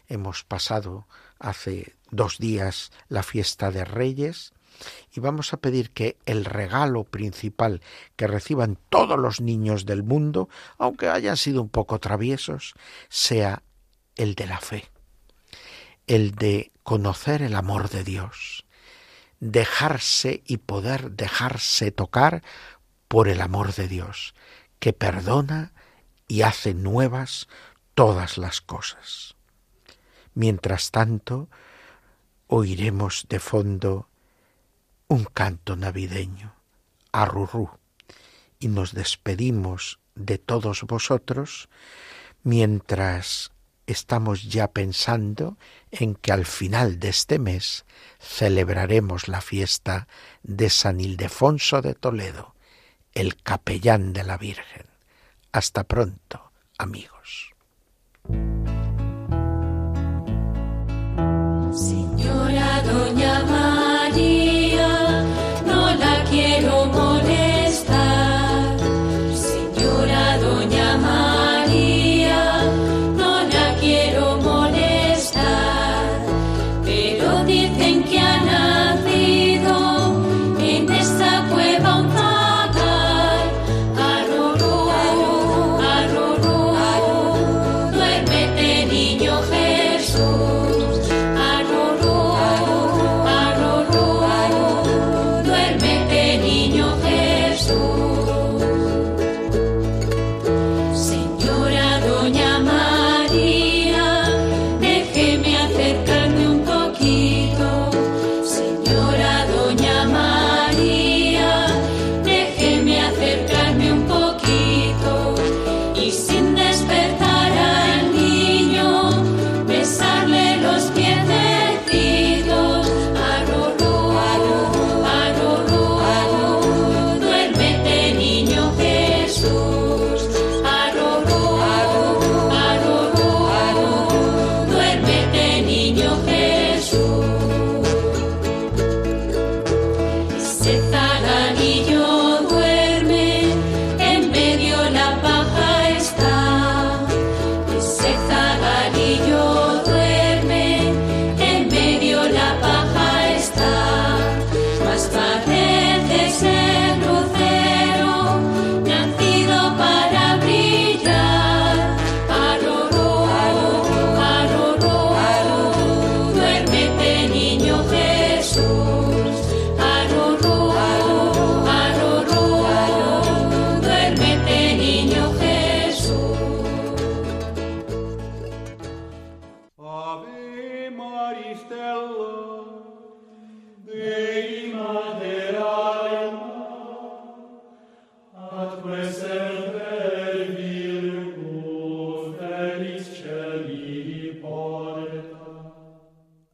Hemos 0.07 0.43
pasado 0.43 1.07
hace 1.39 1.95
dos 2.11 2.37
días 2.37 2.91
la 3.07 3.23
fiesta 3.23 3.71
de 3.71 3.85
Reyes 3.85 4.53
y 5.13 5.21
vamos 5.21 5.53
a 5.53 5.57
pedir 5.57 5.91
que 5.91 6.17
el 6.25 6.43
regalo 6.43 7.05
principal 7.05 7.81
que 8.17 8.27
reciban 8.27 8.77
todos 8.89 9.17
los 9.17 9.39
niños 9.39 9.85
del 9.85 10.03
mundo, 10.03 10.49
aunque 10.77 11.07
hayan 11.07 11.37
sido 11.37 11.61
un 11.61 11.69
poco 11.69 11.99
traviesos, 11.99 12.73
sea 13.07 13.63
el 14.17 14.35
de 14.35 14.47
la 14.47 14.59
fe, 14.59 14.89
el 16.07 16.35
de 16.35 16.71
conocer 16.83 17.41
el 17.41 17.55
amor 17.55 17.89
de 17.89 18.03
Dios, 18.03 18.65
dejarse 19.39 20.43
y 20.45 20.57
poder 20.57 21.11
dejarse 21.11 21.91
tocar 21.91 22.43
por 23.07 23.29
el 23.29 23.39
amor 23.39 23.73
de 23.73 23.87
Dios, 23.87 24.35
que 24.85 24.93
perdona 24.93 25.73
y 26.27 26.43
hace 26.43 26.75
nuevas 26.75 27.47
todas 27.95 28.37
las 28.37 28.61
cosas. 28.61 29.35
Mientras 30.35 30.91
tanto, 30.91 31.49
oiremos 32.45 33.25
de 33.27 33.39
fondo 33.39 34.07
un 35.07 35.23
canto 35.23 35.75
navideño, 35.75 36.53
arrurú, 37.11 37.71
y 38.59 38.67
nos 38.67 38.93
despedimos 38.93 39.97
de 40.13 40.37
todos 40.37 40.83
vosotros 40.83 41.67
mientras 42.43 43.53
estamos 43.87 44.43
ya 44.43 44.67
pensando 44.67 45.57
en 45.89 46.13
que 46.13 46.31
al 46.31 46.45
final 46.45 46.99
de 46.99 47.09
este 47.09 47.39
mes 47.39 47.85
celebraremos 48.19 49.29
la 49.29 49.41
fiesta 49.41 50.07
de 50.43 50.69
San 50.69 50.99
Ildefonso 50.99 51.81
de 51.81 51.95
Toledo, 51.95 52.54
el 53.15 53.41
capellán 53.41 54.13
de 54.13 54.23
la 54.23 54.37
Virgen. 54.37 54.85
Hasta 55.51 55.85
pronto, 55.85 56.51
amigos. 56.77 57.53
Señora 61.71 62.81
Doña 62.83 63.39